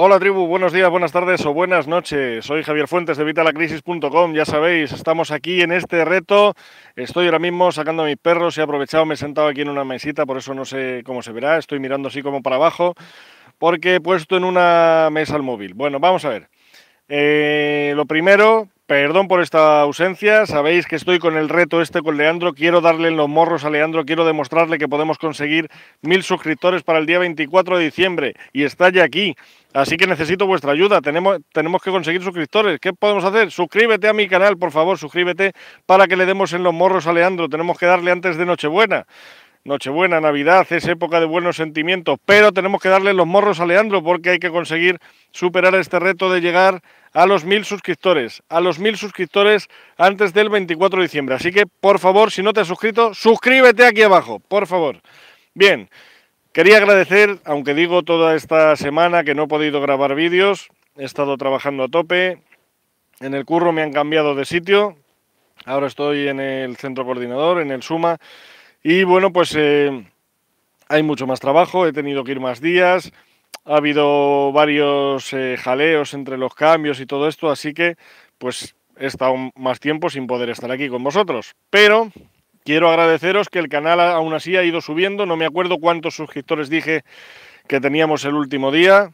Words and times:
Hola 0.00 0.20
tribu, 0.20 0.46
buenos 0.46 0.72
días, 0.72 0.88
buenas 0.88 1.10
tardes 1.10 1.44
o 1.44 1.52
buenas 1.52 1.88
noches. 1.88 2.44
Soy 2.44 2.62
Javier 2.62 2.86
Fuentes 2.86 3.16
de 3.16 3.24
Vitalacrisis.com. 3.24 4.32
Ya 4.32 4.44
sabéis, 4.44 4.92
estamos 4.92 5.32
aquí 5.32 5.60
en 5.60 5.72
este 5.72 6.04
reto. 6.04 6.54
Estoy 6.94 7.26
ahora 7.26 7.40
mismo 7.40 7.72
sacando 7.72 8.04
a 8.04 8.06
mis 8.06 8.16
perros. 8.16 8.56
He 8.56 8.62
aprovechado, 8.62 9.04
me 9.06 9.14
he 9.14 9.16
sentado 9.16 9.48
aquí 9.48 9.62
en 9.62 9.70
una 9.70 9.82
mesita, 9.82 10.24
por 10.24 10.36
eso 10.36 10.54
no 10.54 10.64
sé 10.64 11.02
cómo 11.04 11.20
se 11.20 11.32
verá. 11.32 11.58
Estoy 11.58 11.80
mirando 11.80 12.06
así 12.06 12.22
como 12.22 12.42
para 12.44 12.54
abajo, 12.54 12.94
porque 13.58 13.96
he 13.96 14.00
puesto 14.00 14.36
en 14.36 14.44
una 14.44 15.08
mesa 15.10 15.34
el 15.34 15.42
móvil. 15.42 15.74
Bueno, 15.74 15.98
vamos 15.98 16.24
a 16.24 16.28
ver. 16.28 16.48
Eh, 17.08 17.92
lo 17.96 18.06
primero, 18.06 18.68
Perdón 18.88 19.28
por 19.28 19.42
esta 19.42 19.82
ausencia, 19.82 20.46
sabéis 20.46 20.86
que 20.86 20.96
estoy 20.96 21.18
con 21.18 21.36
el 21.36 21.50
reto 21.50 21.82
este 21.82 22.00
con 22.00 22.16
Leandro, 22.16 22.54
quiero 22.54 22.80
darle 22.80 23.08
en 23.08 23.18
los 23.18 23.28
morros 23.28 23.66
a 23.66 23.68
Leandro, 23.68 24.06
quiero 24.06 24.24
demostrarle 24.24 24.78
que 24.78 24.88
podemos 24.88 25.18
conseguir 25.18 25.68
mil 26.00 26.22
suscriptores 26.22 26.84
para 26.84 26.98
el 26.98 27.04
día 27.04 27.18
24 27.18 27.76
de 27.76 27.84
diciembre. 27.84 28.34
Y 28.50 28.62
está 28.62 28.88
ya 28.88 29.04
aquí, 29.04 29.36
así 29.74 29.98
que 29.98 30.06
necesito 30.06 30.46
vuestra 30.46 30.72
ayuda, 30.72 31.02
tenemos, 31.02 31.36
tenemos 31.52 31.82
que 31.82 31.90
conseguir 31.90 32.22
suscriptores, 32.22 32.80
¿qué 32.80 32.94
podemos 32.94 33.26
hacer? 33.26 33.50
Suscríbete 33.50 34.08
a 34.08 34.14
mi 34.14 34.26
canal, 34.26 34.56
por 34.56 34.70
favor, 34.70 34.96
suscríbete 34.96 35.52
para 35.84 36.06
que 36.06 36.16
le 36.16 36.24
demos 36.24 36.54
en 36.54 36.62
los 36.62 36.72
morros 36.72 37.06
a 37.06 37.12
Leandro, 37.12 37.50
tenemos 37.50 37.76
que 37.76 37.84
darle 37.84 38.10
antes 38.10 38.38
de 38.38 38.46
Nochebuena. 38.46 39.04
Nochebuena, 39.64 40.20
Navidad, 40.20 40.66
es 40.70 40.86
época 40.86 41.20
de 41.20 41.26
buenos 41.26 41.56
sentimientos, 41.56 42.18
pero 42.24 42.52
tenemos 42.52 42.80
que 42.80 42.88
darle 42.88 43.12
los 43.12 43.26
morros 43.26 43.60
a 43.60 43.66
Leandro 43.66 44.02
porque 44.02 44.30
hay 44.30 44.38
que 44.38 44.50
conseguir 44.50 44.98
superar 45.30 45.74
este 45.74 45.98
reto 45.98 46.32
de 46.32 46.40
llegar 46.40 46.82
a 47.12 47.26
los 47.26 47.44
mil 47.44 47.64
suscriptores, 47.64 48.42
a 48.48 48.60
los 48.60 48.78
mil 48.78 48.96
suscriptores 48.96 49.68
antes 49.96 50.32
del 50.32 50.48
24 50.48 51.00
de 51.00 51.06
diciembre. 51.06 51.34
Así 51.34 51.50
que, 51.50 51.66
por 51.66 51.98
favor, 51.98 52.30
si 52.30 52.42
no 52.42 52.52
te 52.52 52.60
has 52.60 52.68
suscrito, 52.68 53.14
suscríbete 53.14 53.84
aquí 53.84 54.02
abajo, 54.02 54.40
por 54.40 54.66
favor. 54.66 55.00
Bien, 55.54 55.90
quería 56.52 56.78
agradecer, 56.78 57.38
aunque 57.44 57.74
digo 57.74 58.02
toda 58.02 58.36
esta 58.36 58.76
semana 58.76 59.24
que 59.24 59.34
no 59.34 59.44
he 59.44 59.48
podido 59.48 59.80
grabar 59.80 60.14
vídeos, 60.14 60.68
he 60.96 61.04
estado 61.04 61.36
trabajando 61.36 61.84
a 61.84 61.88
tope, 61.88 62.42
en 63.20 63.34
el 63.34 63.44
curro 63.44 63.72
me 63.72 63.82
han 63.82 63.92
cambiado 63.92 64.34
de 64.34 64.44
sitio, 64.44 64.96
ahora 65.64 65.88
estoy 65.88 66.28
en 66.28 66.40
el 66.40 66.76
centro 66.76 67.04
coordinador, 67.04 67.60
en 67.60 67.70
el 67.72 67.82
SUMA, 67.82 68.18
y 68.82 69.04
bueno, 69.04 69.32
pues 69.32 69.54
eh, 69.56 70.06
hay 70.88 71.02
mucho 71.02 71.26
más 71.26 71.40
trabajo, 71.40 71.86
he 71.86 71.92
tenido 71.92 72.24
que 72.24 72.32
ir 72.32 72.40
más 72.40 72.60
días, 72.60 73.12
ha 73.64 73.76
habido 73.76 74.52
varios 74.52 75.32
eh, 75.32 75.56
jaleos 75.58 76.14
entre 76.14 76.38
los 76.38 76.54
cambios 76.54 77.00
y 77.00 77.06
todo 77.06 77.28
esto, 77.28 77.50
así 77.50 77.74
que 77.74 77.96
pues 78.38 78.74
he 78.96 79.06
estado 79.06 79.34
más 79.56 79.80
tiempo 79.80 80.10
sin 80.10 80.26
poder 80.26 80.50
estar 80.50 80.70
aquí 80.70 80.88
con 80.88 81.04
vosotros. 81.04 81.54
Pero 81.70 82.10
quiero 82.64 82.88
agradeceros 82.88 83.48
que 83.48 83.58
el 83.58 83.68
canal 83.68 84.00
aún 84.00 84.32
así 84.32 84.56
ha 84.56 84.64
ido 84.64 84.80
subiendo, 84.80 85.26
no 85.26 85.36
me 85.36 85.46
acuerdo 85.46 85.78
cuántos 85.78 86.14
suscriptores 86.14 86.70
dije 86.70 87.02
que 87.66 87.80
teníamos 87.80 88.24
el 88.24 88.34
último 88.34 88.72
día, 88.72 89.12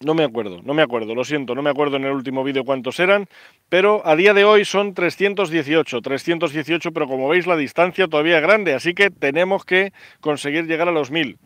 no 0.00 0.14
me 0.14 0.22
acuerdo, 0.22 0.60
no 0.62 0.74
me 0.74 0.82
acuerdo, 0.82 1.14
lo 1.14 1.24
siento, 1.24 1.54
no 1.54 1.62
me 1.62 1.70
acuerdo 1.70 1.96
en 1.96 2.04
el 2.04 2.12
último 2.12 2.44
vídeo 2.44 2.64
cuántos 2.64 3.00
eran, 3.00 3.26
pero 3.68 4.06
a 4.06 4.14
día 4.14 4.32
de 4.32 4.44
hoy 4.44 4.64
son 4.64 4.94
318, 4.94 6.00
318, 6.00 6.92
pero 6.92 7.08
como 7.08 7.28
veis 7.28 7.48
la 7.48 7.56
distancia 7.56 8.06
todavía 8.06 8.36
es 8.36 8.42
grande, 8.42 8.74
así 8.74 8.94
que 8.94 9.10
tenemos 9.10 9.64
que 9.64 9.92
conseguir 10.20 10.66
llegar 10.66 10.88
a 10.88 10.92
los 10.92 11.10
1000. 11.10 11.38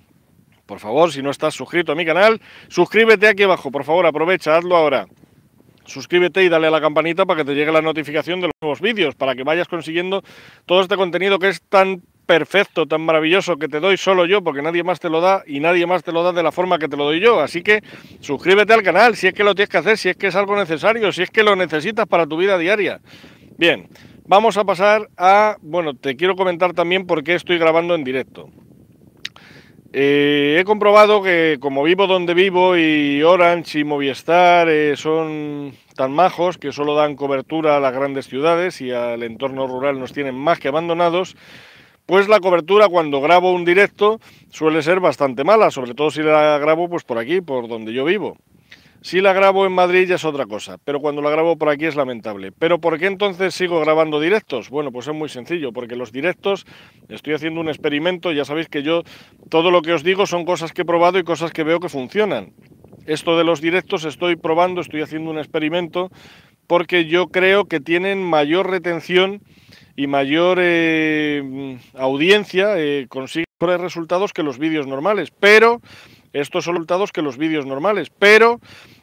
Por 0.67 0.81
favor, 0.81 1.11
si 1.11 1.23
no 1.23 1.31
estás 1.31 1.55
suscrito 1.55 1.93
a 1.93 1.95
mi 1.95 2.05
canal, 2.05 2.41
suscríbete 2.69 3.27
aquí 3.27 3.43
abajo, 3.45 3.71
por 3.71 3.85
favor, 3.85 4.05
aprovecha, 4.05 4.57
hazlo 4.57 4.77
ahora. 4.77 5.07
Suscríbete 5.85 6.45
y 6.45 6.49
dale 6.49 6.69
a 6.69 6.71
la 6.71 6.81
campanita 6.81 7.27
para 7.27 7.39
que 7.39 7.45
te 7.45 7.55
llegue 7.55 7.73
la 7.73 7.83
notificación 7.83 8.41
de 8.41 8.47
los 8.47 8.55
nuevos 8.61 8.81
vídeos, 8.81 9.15
para 9.15 9.35
que 9.35 9.43
vayas 9.43 9.67
consiguiendo 9.67 10.23
todo 10.67 10.83
este 10.83 10.97
contenido 10.97 11.39
que 11.39 11.49
es 11.49 11.63
tan 11.63 12.03
perfecto, 12.33 12.87
tan 12.87 13.03
maravilloso 13.03 13.59
que 13.59 13.69
te 13.69 13.79
doy 13.79 13.99
solo 13.99 14.25
yo, 14.25 14.43
porque 14.43 14.63
nadie 14.63 14.83
más 14.83 14.99
te 14.99 15.11
lo 15.11 15.21
da 15.21 15.43
y 15.47 15.61
nadie 15.61 15.85
más 15.85 16.03
te 16.03 16.13
lo 16.13 16.23
da 16.23 16.33
de 16.33 16.43
la 16.43 16.51
forma 16.51 16.79
que 16.79 16.89
te 16.89 16.97
lo 16.97 17.05
doy 17.05 17.21
yo. 17.21 17.41
Así 17.41 17.63
que 17.63 17.83
suscríbete 18.21 18.73
al 18.73 18.83
canal 18.83 19.17
si 19.17 19.27
es 19.27 19.35
que 19.35 19.45
lo 19.45 19.55
tienes 19.55 19.69
que 19.69 19.77
hacer, 19.77 19.99
si 19.99 20.09
es 20.09 20.17
que 20.17 20.29
es 20.29 20.35
algo 20.35 20.57
necesario, 20.57 21.13
si 21.13 21.25
es 21.25 21.31
que 21.31 21.43
lo 21.43 21.55
necesitas 21.57 22.07
para 22.07 22.27
tu 22.27 22.39
vida 22.39 22.57
diaria. 22.57 23.03
Bien, 23.59 23.87
vamos 24.25 24.57
a 24.57 24.65
pasar 24.65 25.11
a, 25.19 25.59
bueno, 25.61 25.93
te 25.93 26.17
quiero 26.17 26.35
comentar 26.35 26.73
también 26.73 27.07
por 27.07 27.23
qué 27.23 27.35
estoy 27.35 27.59
grabando 27.59 27.95
en 27.95 28.03
directo. 28.03 28.49
Eh, 29.93 30.57
he 30.59 30.65
comprobado 30.65 31.23
que 31.23 31.59
como 31.61 31.83
vivo 31.83 32.07
donde 32.07 32.33
vivo 32.33 32.79
y 32.79 33.23
Orange 33.23 33.81
y 33.81 33.85
Movistar 33.85 34.71
eh, 34.71 34.97
son 34.97 35.75
tan 35.97 36.13
majos 36.13 36.57
que 36.57 36.73
solo 36.73 36.95
dan 36.95 37.15
cobertura 37.15 37.77
a 37.77 37.81
las 37.81 37.93
grandes 37.93 38.27
ciudades 38.27 38.81
y 38.81 38.91
al 38.91 39.23
entorno 39.23 39.67
rural 39.67 40.01
nos 40.01 40.15
tienen 40.15 40.35
más 40.35 40.59
que 40.59 40.69
abandonados, 40.69 41.37
pues 42.07 42.29
la 42.29 42.41
cobertura 42.41 42.89
cuando 42.89 43.21
grabo 43.21 43.53
un 43.53 43.65
directo 43.65 44.21
suele 44.51 44.83
ser 44.83 45.01
bastante 45.01 45.45
mala, 45.45 45.71
sobre 45.71 45.95
todo 45.95 46.11
si 46.11 46.23
la 46.23 46.59
grabo 46.59 46.89
pues 46.89 47.05
por 47.05 47.19
aquí, 47.19 47.41
por 47.41 47.69
donde 47.69 47.93
yo 47.93 48.05
vivo. 48.05 48.37
Si 49.05 49.21
la 49.21 49.33
grabo 49.33 49.67
en 49.67 49.73
Madrid 49.73 50.07
ya 50.07 50.15
es 50.15 50.25
otra 50.25 50.47
cosa, 50.47 50.79
pero 50.85 51.01
cuando 51.01 51.23
la 51.23 51.31
grabo 51.31 51.57
por 51.59 51.69
aquí 51.69 51.87
es 51.87 51.97
lamentable. 51.97 52.53
¿Pero 52.53 52.81
por 52.81 53.01
qué 53.01 53.07
entonces 53.07 53.53
sigo 53.53 53.81
grabando 53.81 54.21
directos? 54.21 54.71
Bueno, 54.71 54.93
pues 54.93 55.09
es 55.09 55.15
muy 55.15 55.29
sencillo, 55.29 55.73
porque 55.73 55.97
los 55.97 56.13
directos, 56.13 56.67
estoy 57.09 57.35
haciendo 57.35 57.61
un 57.61 57.69
experimento, 57.69 58.31
ya 58.31 58.45
sabéis 58.45 58.69
que 58.69 58.85
yo 58.85 59.03
todo 59.49 59.73
lo 59.73 59.83
que 59.83 59.93
os 59.93 60.05
digo 60.05 60.25
son 60.25 60.45
cosas 60.45 60.73
que 60.73 60.83
he 60.83 60.85
probado 60.85 61.19
y 61.19 61.25
cosas 61.25 61.51
que 61.51 61.65
veo 61.65 61.81
que 61.81 61.89
funcionan. 61.89 62.53
Esto 63.05 63.37
de 63.37 63.43
los 63.43 63.61
directos 63.61 64.05
estoy 64.05 64.37
probando, 64.37 64.81
estoy 64.81 65.01
haciendo 65.03 65.33
un 65.33 65.39
experimento, 65.39 66.13
porque 66.69 67.07
yo 67.07 67.27
creo 67.27 67.65
que 67.65 67.81
tienen 67.81 68.23
mayor 68.23 68.71
retención 68.71 69.43
y 69.97 70.07
mayor 70.07 70.59
eh, 70.61 71.79
audiencia, 71.95 72.79
eh, 72.79 73.07
consiguen 73.09 73.47
mejores 73.61 73.81
resultados 73.81 74.33
que 74.33 74.43
los 74.43 74.59
vídeos 74.59 74.87
normales, 74.87 75.31
pero 75.39 75.81
estos 76.33 76.65
son 76.65 76.75
resultados 76.77 77.13
que 77.13 77.23
los 77.23 77.37
vídeos 77.37 77.67
normales, 77.67 78.11
pero 78.19 78.61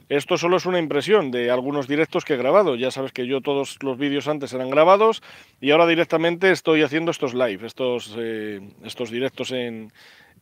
esto 0.09 0.37
solo 0.37 0.57
es 0.57 0.65
una 0.65 0.79
impresión 0.79 1.29
de 1.29 1.51
algunos 1.51 1.87
directos 1.87 2.25
que 2.25 2.33
he 2.33 2.37
grabado. 2.37 2.75
Ya 2.75 2.89
sabes 2.89 3.11
que 3.11 3.27
yo 3.27 3.41
todos 3.41 3.77
los 3.83 3.97
vídeos 3.99 4.27
antes 4.27 4.51
eran 4.53 4.71
grabados 4.71 5.21
y 5.61 5.69
ahora 5.69 5.85
directamente 5.85 6.49
estoy 6.49 6.81
haciendo 6.81 7.11
estos 7.11 7.35
live, 7.35 7.65
estos, 7.67 8.15
eh, 8.17 8.59
estos 8.83 9.11
directos 9.11 9.51
en, 9.51 9.93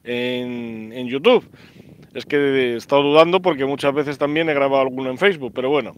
en, 0.05 0.93
en 0.93 1.07
YouTube. 1.07 1.45
Es 2.13 2.25
que 2.25 2.37
he 2.37 2.75
estado 2.77 3.03
dudando 3.03 3.41
porque 3.41 3.65
muchas 3.65 3.93
veces 3.93 4.17
también 4.17 4.49
he 4.49 4.53
grabado 4.53 4.81
alguno 4.81 5.09
en 5.09 5.17
Facebook, 5.17 5.51
pero 5.53 5.69
bueno, 5.69 5.91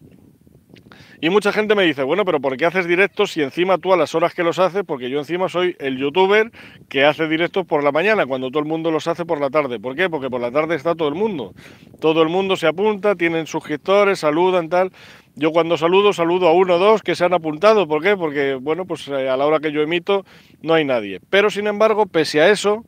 y 1.21 1.29
mucha 1.29 1.51
gente 1.51 1.75
me 1.75 1.83
dice, 1.83 2.03
bueno, 2.03 2.23
pero 2.23 2.39
¿por 2.39 2.55
qué 2.55 2.65
haces 2.65 2.87
directos 2.87 3.31
si 3.31 3.41
encima 3.41 3.77
tú 3.77 3.91
a 3.93 3.97
las 3.97 4.15
horas 4.15 4.33
que 4.33 4.41
los 4.41 4.57
haces? 4.57 4.83
Porque 4.85 5.09
yo 5.09 5.19
encima 5.19 5.49
soy 5.49 5.75
el 5.79 5.97
youtuber 5.97 6.51
que 6.87 7.03
hace 7.03 7.27
directos 7.27 7.65
por 7.65 7.83
la 7.83 7.91
mañana, 7.91 8.25
cuando 8.25 8.49
todo 8.49 8.59
el 8.59 8.69
mundo 8.69 8.89
los 8.89 9.07
hace 9.07 9.25
por 9.25 9.41
la 9.41 9.49
tarde. 9.49 9.79
¿Por 9.79 9.95
qué? 9.95 10.09
Porque 10.09 10.29
por 10.29 10.39
la 10.39 10.49
tarde 10.49 10.75
está 10.75 10.95
todo 10.95 11.09
el 11.09 11.15
mundo. 11.15 11.53
Todo 11.99 12.21
el 12.21 12.29
mundo 12.29 12.55
se 12.55 12.67
apunta, 12.67 13.15
tienen 13.15 13.47
suscriptores, 13.47 14.19
saludan, 14.19 14.69
tal. 14.69 14.91
Yo 15.35 15.51
cuando 15.51 15.77
saludo, 15.77 16.13
saludo 16.13 16.47
a 16.47 16.53
uno 16.53 16.75
o 16.75 16.79
dos 16.79 17.01
que 17.01 17.15
se 17.15 17.25
han 17.25 17.33
apuntado. 17.33 17.85
¿Por 17.85 18.01
qué? 18.01 18.15
Porque, 18.15 18.55
bueno, 18.55 18.85
pues 18.85 19.07
eh, 19.09 19.27
a 19.29 19.35
la 19.35 19.45
hora 19.45 19.59
que 19.59 19.73
yo 19.73 19.81
emito 19.81 20.25
no 20.61 20.73
hay 20.73 20.85
nadie. 20.85 21.19
Pero 21.29 21.49
sin 21.49 21.67
embargo, 21.67 22.05
pese 22.05 22.41
a 22.41 22.49
eso, 22.49 22.85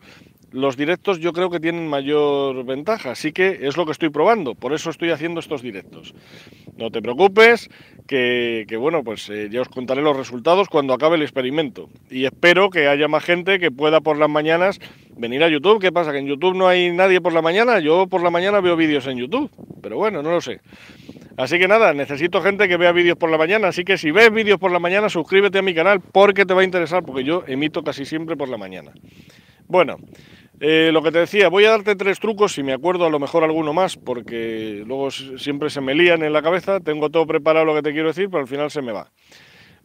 los 0.52 0.78
directos 0.78 1.20
yo 1.20 1.34
creo 1.34 1.50
que 1.50 1.60
tienen 1.60 1.88
mayor 1.88 2.64
ventaja, 2.66 3.12
así 3.12 3.32
que 3.32 3.60
es 3.62 3.78
lo 3.78 3.86
que 3.86 3.92
estoy 3.94 4.10
probando, 4.10 4.56
por 4.56 4.74
eso 4.74 4.90
estoy 4.90 5.12
haciendo 5.12 5.40
estos 5.40 5.62
directos. 5.62 6.14
No 6.78 6.90
te 6.90 7.02
preocupes, 7.02 7.70
que, 8.08 8.78
bueno, 8.78 9.04
pues 9.04 9.30
eh, 9.30 9.48
ya 9.50 9.62
os 9.62 9.70
contaré 9.70 10.02
los 10.02 10.18
resultados 10.18 10.68
cuando 10.68 10.94
acabe 10.94 11.16
el 11.16 11.22
experimento. 11.22 11.90
Y 12.10 12.26
espero 12.26 12.70
que 12.70 12.88
haya 12.88 13.08
más 13.08 13.24
gente 13.24 13.58
que 13.58 13.72
pueda 13.72 14.02
por 14.02 14.18
las 14.18 14.30
mañanas 14.30 14.80
venir 15.16 15.44
a 15.44 15.50
YouTube. 15.50 15.80
¿Qué 15.80 15.92
pasa? 15.92 16.12
¿Que 16.12 16.18
en 16.18 16.28
YouTube 16.28 16.56
no 16.56 16.68
hay 16.68 16.92
nadie 16.92 17.22
por 17.22 17.32
la 17.32 17.42
mañana? 17.42 17.80
Yo 17.80 18.08
por 18.08 18.22
la 18.22 18.30
mañana 18.30 18.60
veo 18.60 18.76
vídeos 18.76 19.08
en 19.08 19.18
YouTube, 19.18 19.50
pero 19.82 19.98
bueno, 19.98 20.22
no 20.22 20.32
lo 20.32 20.42
sé. 20.42 20.60
Así 21.38 21.58
que 21.58 21.68
nada, 21.68 21.94
necesito 21.94 22.42
gente 22.42 22.68
que 22.68 22.76
vea 22.76 22.92
vídeos 22.92 23.18
por 23.18 23.32
la 23.32 23.38
mañana, 23.38 23.70
así 23.70 23.86
que 23.86 23.98
si 23.98 24.12
ves 24.12 24.32
vídeos 24.32 24.60
por 24.60 24.72
la 24.72 24.80
mañana, 24.80 25.08
suscríbete 25.08 25.60
a 25.60 25.62
mi 25.62 25.74
canal 25.74 26.02
porque 26.02 26.46
te 26.46 26.54
va 26.54 26.62
a 26.62 26.66
interesar, 26.66 27.04
porque 27.04 27.24
yo 27.24 27.44
emito 27.48 27.82
casi 27.84 28.04
siempre 28.06 28.36
por 28.36 28.50
la 28.50 28.58
mañana. 28.58 28.92
Bueno, 29.68 29.96
eh, 30.64 30.92
lo 30.94 31.02
que 31.02 31.12
te 31.12 31.18
decía, 31.18 31.50
voy 31.50 31.66
a 31.66 31.72
darte 31.72 31.96
tres 31.96 32.20
trucos, 32.20 32.54
si 32.54 32.62
me 32.62 32.72
acuerdo 32.72 33.06
a 33.06 33.10
lo 33.10 33.18
mejor 33.18 33.44
alguno 33.44 33.74
más, 33.74 33.98
porque 33.98 34.84
luego 34.86 35.10
siempre 35.10 35.72
se 35.72 35.82
me 35.82 35.96
lían 35.96 36.22
en 36.22 36.34
la 36.34 36.44
cabeza, 36.44 36.80
tengo 36.80 37.10
todo 37.10 37.26
preparado 37.26 37.66
lo 37.66 37.74
que 37.74 37.82
te 37.82 37.92
quiero 37.94 38.10
decir, 38.10 38.30
pero 38.30 38.42
al 38.42 38.48
final 38.48 38.70
se 38.70 38.84
me 38.84 38.92
va. 38.92 39.12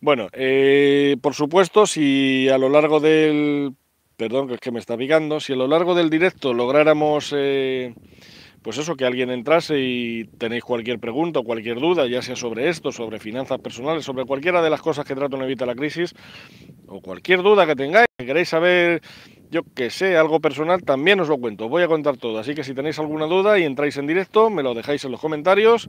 Bueno, 0.02 0.28
eh, 0.34 1.16
por 1.22 1.32
supuesto, 1.32 1.86
si 1.86 2.50
a 2.50 2.58
lo 2.58 2.68
largo 2.68 3.00
del... 3.00 3.72
Perdón, 4.18 4.48
que 4.48 4.54
es 4.54 4.60
que 4.60 4.70
me 4.70 4.78
está 4.78 4.98
picando, 4.98 5.40
si 5.40 5.54
a 5.54 5.56
lo 5.56 5.66
largo 5.66 5.94
del 5.94 6.10
directo 6.10 6.52
lográramos... 6.52 7.34
Eh, 7.34 7.94
pues 8.66 8.78
eso, 8.78 8.96
que 8.96 9.04
alguien 9.04 9.30
entrase 9.30 9.78
y 9.78 10.24
tenéis 10.38 10.64
cualquier 10.64 10.98
pregunta 10.98 11.38
o 11.38 11.44
cualquier 11.44 11.78
duda, 11.78 12.08
ya 12.08 12.20
sea 12.20 12.34
sobre 12.34 12.68
esto, 12.68 12.90
sobre 12.90 13.20
finanzas 13.20 13.60
personales, 13.60 14.04
sobre 14.04 14.24
cualquiera 14.24 14.60
de 14.60 14.70
las 14.70 14.82
cosas 14.82 15.04
que 15.04 15.14
trato 15.14 15.36
en 15.36 15.42
Evita 15.44 15.64
la 15.66 15.76
Crisis, 15.76 16.12
o 16.88 17.00
cualquier 17.00 17.44
duda 17.44 17.64
que 17.64 17.76
tengáis, 17.76 18.08
que 18.18 18.26
queréis 18.26 18.48
saber 18.48 19.02
yo 19.50 19.62
que 19.74 19.90
sé, 19.90 20.16
algo 20.16 20.40
personal, 20.40 20.82
también 20.82 21.20
os 21.20 21.28
lo 21.28 21.38
cuento. 21.38 21.68
Voy 21.68 21.82
a 21.82 21.88
contar 21.88 22.16
todo. 22.16 22.38
Así 22.38 22.54
que 22.54 22.64
si 22.64 22.74
tenéis 22.74 22.98
alguna 22.98 23.26
duda 23.26 23.58
y 23.58 23.64
entráis 23.64 23.96
en 23.96 24.06
directo, 24.06 24.50
me 24.50 24.62
lo 24.62 24.74
dejáis 24.74 25.04
en 25.04 25.12
los 25.12 25.20
comentarios 25.20 25.88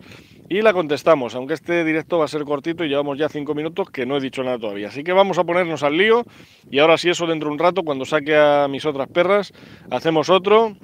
y 0.50 0.62
la 0.62 0.74
contestamos. 0.74 1.36
Aunque 1.36 1.56
este 1.56 1.84
directo 1.84 2.20
va 2.20 2.26
a 2.26 2.28
ser 2.28 2.44
cortito 2.44 2.86
y 2.86 2.90
llevamos 2.90 3.18
ya 3.18 3.30
cinco 3.30 3.56
minutos 3.56 3.90
que 3.90 4.06
no 4.06 4.18
he 4.18 4.22
dicho 4.22 4.44
nada 4.44 4.60
todavía. 4.60 4.90
Así 4.90 5.04
que 5.04 5.12
vamos 5.12 5.38
a 5.38 5.44
ponernos 5.44 5.84
al 5.84 5.98
lío. 5.98 6.24
Y 6.70 6.80
ahora 6.80 6.98
sí, 6.98 7.10
eso 7.10 7.26
dentro 7.26 7.50
de 7.50 7.54
un 7.54 7.60
rato, 7.60 7.84
cuando 7.84 8.06
saque 8.06 8.36
a 8.36 8.68
mis 8.68 8.86
otras 8.86 9.08
perras, 9.08 9.54
hacemos 9.90 10.30
otro 10.30 10.76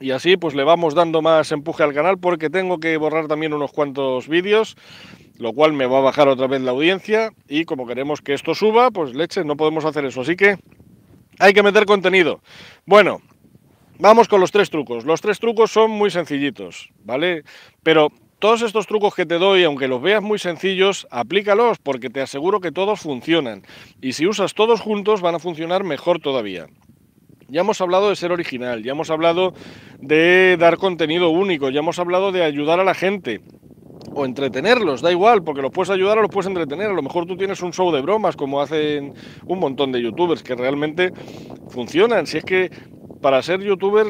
Y 0.00 0.10
así 0.10 0.36
pues 0.36 0.54
le 0.54 0.64
vamos 0.64 0.94
dando 0.94 1.22
más 1.22 1.52
empuje 1.52 1.82
al 1.82 1.94
canal 1.94 2.18
porque 2.18 2.50
tengo 2.50 2.78
que 2.78 2.96
borrar 2.96 3.28
también 3.28 3.54
unos 3.54 3.72
cuantos 3.72 4.28
vídeos, 4.28 4.76
lo 5.38 5.52
cual 5.52 5.72
me 5.72 5.86
va 5.86 5.98
a 5.98 6.02
bajar 6.02 6.28
otra 6.28 6.46
vez 6.48 6.60
la 6.60 6.72
audiencia 6.72 7.30
y 7.48 7.64
como 7.64 7.86
queremos 7.86 8.20
que 8.20 8.34
esto 8.34 8.54
suba, 8.54 8.90
pues 8.90 9.14
leche, 9.14 9.44
no 9.44 9.56
podemos 9.56 9.84
hacer 9.84 10.04
eso. 10.04 10.20
Así 10.20 10.36
que 10.36 10.58
hay 11.38 11.52
que 11.52 11.62
meter 11.62 11.86
contenido. 11.86 12.40
Bueno, 12.86 13.20
vamos 13.98 14.28
con 14.28 14.40
los 14.40 14.52
tres 14.52 14.70
trucos. 14.70 15.04
Los 15.04 15.20
tres 15.20 15.38
trucos 15.38 15.70
son 15.70 15.90
muy 15.90 16.10
sencillitos, 16.10 16.90
¿vale? 17.04 17.44
Pero 17.82 18.10
todos 18.38 18.62
estos 18.62 18.86
trucos 18.86 19.14
que 19.14 19.26
te 19.26 19.38
doy, 19.38 19.64
aunque 19.64 19.88
los 19.88 20.02
veas 20.02 20.22
muy 20.22 20.38
sencillos, 20.38 21.06
aplícalos 21.10 21.78
porque 21.78 22.10
te 22.10 22.20
aseguro 22.20 22.60
que 22.60 22.72
todos 22.72 23.00
funcionan. 23.00 23.62
Y 24.00 24.12
si 24.12 24.26
usas 24.26 24.54
todos 24.54 24.80
juntos 24.80 25.20
van 25.20 25.34
a 25.34 25.38
funcionar 25.38 25.84
mejor 25.84 26.20
todavía. 26.20 26.66
Ya 27.48 27.60
hemos 27.60 27.80
hablado 27.80 28.08
de 28.08 28.16
ser 28.16 28.32
original, 28.32 28.82
ya 28.82 28.92
hemos 28.92 29.10
hablado 29.10 29.54
de 29.98 30.56
dar 30.58 30.78
contenido 30.78 31.30
único, 31.30 31.70
ya 31.70 31.80
hemos 31.80 31.98
hablado 31.98 32.32
de 32.32 32.42
ayudar 32.42 32.80
a 32.80 32.84
la 32.84 32.94
gente 32.94 33.42
o 34.14 34.24
entretenerlos, 34.24 35.02
da 35.02 35.10
igual, 35.10 35.42
porque 35.42 35.62
los 35.62 35.70
puedes 35.70 35.90
ayudar 35.90 36.18
o 36.18 36.22
los 36.22 36.30
puedes 36.30 36.48
entretener. 36.48 36.90
A 36.90 36.94
lo 36.94 37.02
mejor 37.02 37.26
tú 37.26 37.36
tienes 37.36 37.60
un 37.62 37.72
show 37.72 37.92
de 37.92 38.00
bromas, 38.00 38.36
como 38.36 38.60
hacen 38.60 39.14
un 39.46 39.58
montón 39.58 39.92
de 39.92 40.02
youtubers 40.02 40.42
que 40.42 40.54
realmente 40.54 41.12
funcionan. 41.68 42.26
Si 42.26 42.38
es 42.38 42.44
que 42.44 42.70
para 43.20 43.42
ser 43.42 43.60
youtuber 43.60 44.06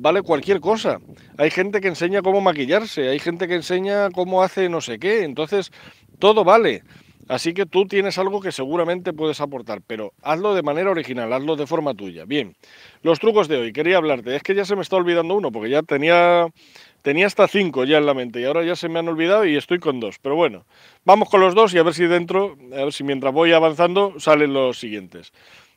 vale 0.00 0.22
cualquier 0.22 0.60
cosa. 0.60 0.98
Hay 1.36 1.50
gente 1.50 1.80
que 1.80 1.88
enseña 1.88 2.22
cómo 2.22 2.40
maquillarse, 2.40 3.08
hay 3.08 3.18
gente 3.18 3.46
que 3.46 3.54
enseña 3.54 4.10
cómo 4.10 4.42
hace 4.42 4.68
no 4.68 4.80
sé 4.80 4.98
qué, 4.98 5.24
entonces 5.24 5.70
todo 6.18 6.44
vale. 6.44 6.82
Así 7.28 7.54
que 7.54 7.64
tú 7.64 7.86
tienes 7.86 8.18
algo 8.18 8.40
que 8.40 8.50
seguramente 8.50 9.12
puedes 9.12 9.40
aportar, 9.40 9.82
pero 9.86 10.14
hazlo 10.20 10.52
de 10.52 10.62
manera 10.62 10.90
original, 10.90 11.32
hazlo 11.32 11.54
de 11.54 11.64
forma 11.64 11.94
tuya. 11.94 12.24
Bien, 12.24 12.56
los 13.02 13.20
trucos 13.20 13.46
de 13.46 13.56
hoy, 13.56 13.72
quería 13.72 13.98
hablarte, 13.98 14.34
es 14.34 14.42
que 14.42 14.52
ya 14.52 14.64
se 14.64 14.74
me 14.74 14.82
está 14.82 14.96
olvidando 14.96 15.36
uno, 15.36 15.52
porque 15.52 15.70
ya 15.70 15.82
tenía, 15.82 16.48
tenía 17.02 17.26
hasta 17.26 17.48
cinco 17.48 17.84
ya 17.84 17.98
en 17.98 18.06
la 18.06 18.14
mente 18.14 18.40
y 18.40 18.44
ahora 18.44 18.64
ya 18.64 18.76
se 18.76 18.88
me 18.88 18.98
han 18.98 19.08
olvidado 19.08 19.44
y 19.44 19.56
estoy 19.56 19.78
con 19.78 20.00
dos. 20.00 20.18
Pero 20.20 20.36
bueno, 20.36 20.64
vamos 21.04 21.28
con 21.28 21.40
los 21.40 21.54
dos 21.54 21.74
y 21.74 21.78
a 21.78 21.82
ver 21.82 21.94
si 21.94 22.06
dentro, 22.06 22.56
a 22.72 22.84
ver 22.84 22.92
si 22.92 23.04
mientras 23.04 23.32
voy 23.32 23.52
avanzando 23.52 24.14
salen 24.18 24.52
los 24.52 24.78
siguientes. 24.78 25.32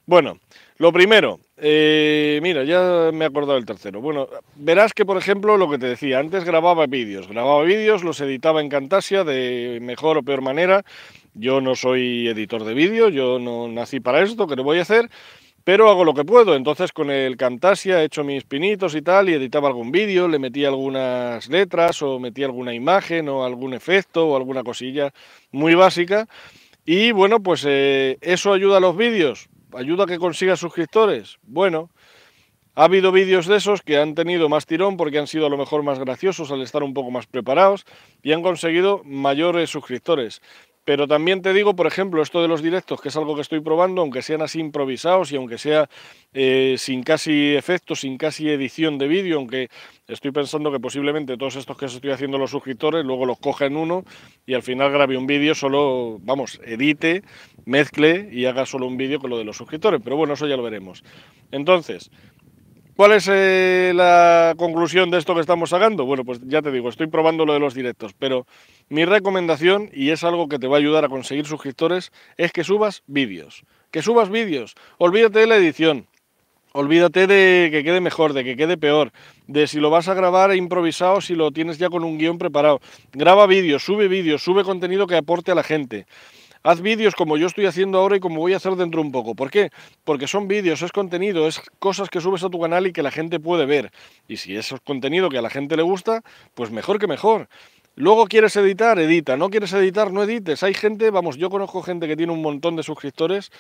Bueno, 0.05 0.37
lo 0.77 0.91
primero, 0.91 1.39
eh, 1.55 2.39
mira, 2.43 2.65
ya 2.65 3.09
me 3.13 3.23
he 3.23 3.27
acordado 3.27 3.53
del 3.53 3.65
tercero. 3.65 4.01
Bueno, 4.01 4.27
verás 4.55 4.91
que, 4.93 5.05
por 5.05 5.17
ejemplo, 5.17 5.55
lo 5.55 5.69
que 5.69 5.77
te 5.77 5.85
decía, 5.85 6.19
antes 6.19 6.43
grababa 6.43 6.87
vídeos, 6.87 7.29
grababa 7.29 7.63
vídeos, 7.63 8.03
los 8.03 8.19
editaba 8.19 8.59
en 8.59 8.67
Camtasia 8.67 9.23
de 9.23 9.79
mejor 9.81 10.17
o 10.17 10.23
peor 10.23 10.41
manera. 10.41 10.83
Yo 11.35 11.61
no 11.61 11.75
soy 11.75 12.27
editor 12.27 12.65
de 12.65 12.73
vídeos, 12.73 13.13
yo 13.13 13.39
no 13.39 13.69
nací 13.69 14.01
para 14.01 14.21
esto, 14.21 14.45
que 14.45 14.57
lo 14.57 14.63
voy 14.63 14.79
a 14.79 14.81
hacer, 14.83 15.09
pero 15.63 15.89
hago 15.89 16.03
lo 16.05 16.13
que 16.13 16.25
puedo. 16.25 16.55
Entonces 16.55 16.91
con 16.91 17.09
el 17.09 17.37
Camtasia 17.37 18.01
he 18.01 18.05
hecho 18.05 18.23
mis 18.23 18.43
pinitos 18.43 18.95
y 18.95 19.01
tal, 19.01 19.29
y 19.29 19.33
editaba 19.33 19.67
algún 19.67 19.91
vídeo, 19.91 20.27
le 20.27 20.39
metí 20.39 20.65
algunas 20.65 21.47
letras 21.49 22.01
o 22.01 22.19
metí 22.19 22.43
alguna 22.43 22.73
imagen 22.73 23.29
o 23.29 23.43
algún 23.43 23.73
efecto 23.73 24.27
o 24.27 24.35
alguna 24.35 24.63
cosilla 24.63 25.13
muy 25.51 25.75
básica. 25.75 26.27
Y 26.85 27.11
bueno, 27.11 27.41
pues 27.41 27.63
eh, 27.67 28.17
eso 28.21 28.53
ayuda 28.53 28.77
a 28.77 28.81
los 28.81 28.97
vídeos 28.97 29.49
ayuda 29.75 30.03
a 30.03 30.07
que 30.07 30.19
consiga 30.19 30.55
suscriptores. 30.55 31.37
Bueno, 31.43 31.89
ha 32.75 32.85
habido 32.85 33.11
vídeos 33.11 33.45
de 33.47 33.57
esos 33.57 33.81
que 33.81 33.97
han 33.97 34.15
tenido 34.15 34.49
más 34.49 34.65
tirón 34.65 34.97
porque 34.97 35.19
han 35.19 35.27
sido 35.27 35.45
a 35.45 35.49
lo 35.49 35.57
mejor 35.57 35.83
más 35.83 35.99
graciosos 35.99 36.51
al 36.51 36.61
estar 36.61 36.83
un 36.83 36.93
poco 36.93 37.11
más 37.11 37.27
preparados 37.27 37.85
y 38.21 38.31
han 38.31 38.41
conseguido 38.41 39.01
mayores 39.03 39.69
suscriptores. 39.69 40.41
Pero 40.85 41.07
también 41.07 41.41
te 41.41 41.53
digo, 41.53 41.75
por 41.75 41.87
ejemplo, 41.87 42.21
esto 42.21 42.41
de 42.41 42.49
los 42.49 42.61
directos, 42.61 42.99
que 42.99 43.07
es 43.07 43.15
algo 43.15 43.35
que 43.35 43.41
estoy 43.41 43.61
probando, 43.61 44.01
aunque 44.01 44.21
sean 44.21 44.41
así 44.41 44.59
improvisados 44.59 45.31
y 45.31 45.37
aunque 45.37 45.57
sea 45.57 45.89
eh, 46.33 46.75
sin 46.77 47.03
casi 47.03 47.55
efectos, 47.55 48.01
sin 48.01 48.17
casi 48.17 48.49
edición 48.49 48.97
de 48.97 49.07
vídeo, 49.07 49.37
aunque 49.37 49.69
estoy 50.07 50.31
pensando 50.31 50.73
que 50.73 50.81
posiblemente 50.81 51.37
todos 51.37 51.55
estos 51.55 51.77
que 51.77 51.85
estoy 51.85 52.11
haciendo 52.11 52.37
los 52.37 52.51
suscriptores, 52.51 53.05
luego 53.05 53.25
los 53.25 53.39
coja 53.39 53.65
en 53.65 53.77
uno 53.77 54.03
y 54.45 54.55
al 54.55 54.63
final 54.63 54.91
grabe 54.91 55.15
un 55.15 55.25
vídeo, 55.25 55.55
solo, 55.55 56.19
vamos, 56.21 56.59
edite, 56.65 57.23
mezcle 57.65 58.27
y 58.31 58.45
haga 58.45 58.65
solo 58.65 58.85
un 58.85 58.97
vídeo 58.97 59.19
con 59.19 59.29
lo 59.29 59.37
de 59.37 59.45
los 59.45 59.55
suscriptores. 59.55 60.01
Pero 60.03 60.17
bueno, 60.17 60.33
eso 60.33 60.47
ya 60.47 60.57
lo 60.57 60.63
veremos. 60.63 61.03
Entonces, 61.51 62.11
¿Cuál 62.95 63.13
es 63.13 63.27
eh, 63.27 63.91
la 63.95 64.53
conclusión 64.55 65.09
de 65.09 65.17
esto 65.17 65.33
que 65.33 65.41
estamos 65.41 65.71
sacando? 65.71 66.05
Bueno, 66.05 66.23
pues 66.23 66.39
ya 66.45 66.61
te 66.61 66.71
digo, 66.71 66.89
estoy 66.89 67.07
probando 67.07 67.43
lo 67.43 67.53
de 67.53 67.59
los 67.59 67.73
directos, 67.73 68.13
pero 68.13 68.45
mi 68.89 69.03
recomendación, 69.03 69.89
y 69.91 70.11
es 70.11 70.23
algo 70.23 70.47
que 70.47 70.59
te 70.59 70.67
va 70.67 70.75
a 70.75 70.79
ayudar 70.79 71.03
a 71.03 71.09
conseguir 71.09 71.47
suscriptores, 71.47 72.11
es 72.37 72.51
que 72.51 72.63
subas 72.63 73.01
vídeos. 73.07 73.63
Que 73.89 74.03
subas 74.03 74.29
vídeos. 74.29 74.75
Olvídate 74.99 75.39
de 75.39 75.47
la 75.47 75.55
edición. 75.55 76.05
Olvídate 76.71 77.25
de 77.25 77.69
que 77.71 77.83
quede 77.83 77.99
mejor, 77.99 78.33
de 78.33 78.43
que 78.43 78.55
quede 78.55 78.77
peor, 78.77 79.11
de 79.47 79.67
si 79.67 79.79
lo 79.79 79.89
vas 79.91 80.07
a 80.07 80.15
grabar 80.15 80.55
improvisado, 80.55 81.21
si 81.21 81.35
lo 81.35 81.51
tienes 81.51 81.77
ya 81.79 81.89
con 81.89 82.03
un 82.03 82.17
guion 82.17 82.37
preparado. 82.37 82.79
Graba 83.11 83.47
vídeos, 83.47 83.83
sube 83.83 84.07
vídeos, 84.07 84.43
sube 84.43 84.63
contenido 84.63 85.05
que 85.07 85.15
aporte 85.15 85.51
a 85.51 85.55
la 85.55 85.61
gente. 85.61 86.05
Haz 86.63 86.79
vídeos 86.79 87.13
como 87.13 87.35
yo 87.35 87.47
estoy 87.47 87.65
haciendo 87.65 87.97
ahora 87.97 88.15
y 88.15 88.19
como 88.21 88.39
voy 88.39 88.53
a 88.53 88.57
hacer 88.57 88.75
dentro 88.77 89.01
un 89.01 89.11
poco. 89.11 89.35
¿Por 89.35 89.51
qué? 89.51 89.69
Porque 90.05 90.27
son 90.27 90.47
vídeos, 90.47 90.81
es 90.81 90.93
contenido, 90.93 91.45
es 91.45 91.61
cosas 91.79 92.09
que 92.09 92.21
subes 92.21 92.41
a 92.43 92.49
tu 92.49 92.59
canal 92.59 92.87
y 92.87 92.93
que 92.93 93.03
la 93.03 93.11
gente 93.11 93.39
puede 93.41 93.65
ver. 93.65 93.91
Y 94.29 94.37
si 94.37 94.55
es 94.55 94.73
contenido 94.85 95.29
que 95.29 95.37
a 95.37 95.41
la 95.41 95.49
gente 95.49 95.75
le 95.75 95.83
gusta, 95.83 96.23
pues 96.53 96.71
mejor 96.71 96.99
que 96.99 97.07
mejor. 97.07 97.49
Luego 97.95 98.27
quieres 98.27 98.55
editar, 98.55 98.97
edita. 98.97 99.35
No 99.35 99.49
quieres 99.49 99.73
editar, 99.73 100.13
no 100.13 100.23
edites. 100.23 100.63
Hay 100.63 100.73
gente, 100.73 101.09
vamos, 101.11 101.35
yo 101.35 101.49
conozco 101.49 101.81
gente 101.81 102.07
que 102.07 102.15
tiene 102.15 102.31
un 102.31 102.41
montón 102.41 102.77
de 102.77 102.83
suscriptores 102.83 103.51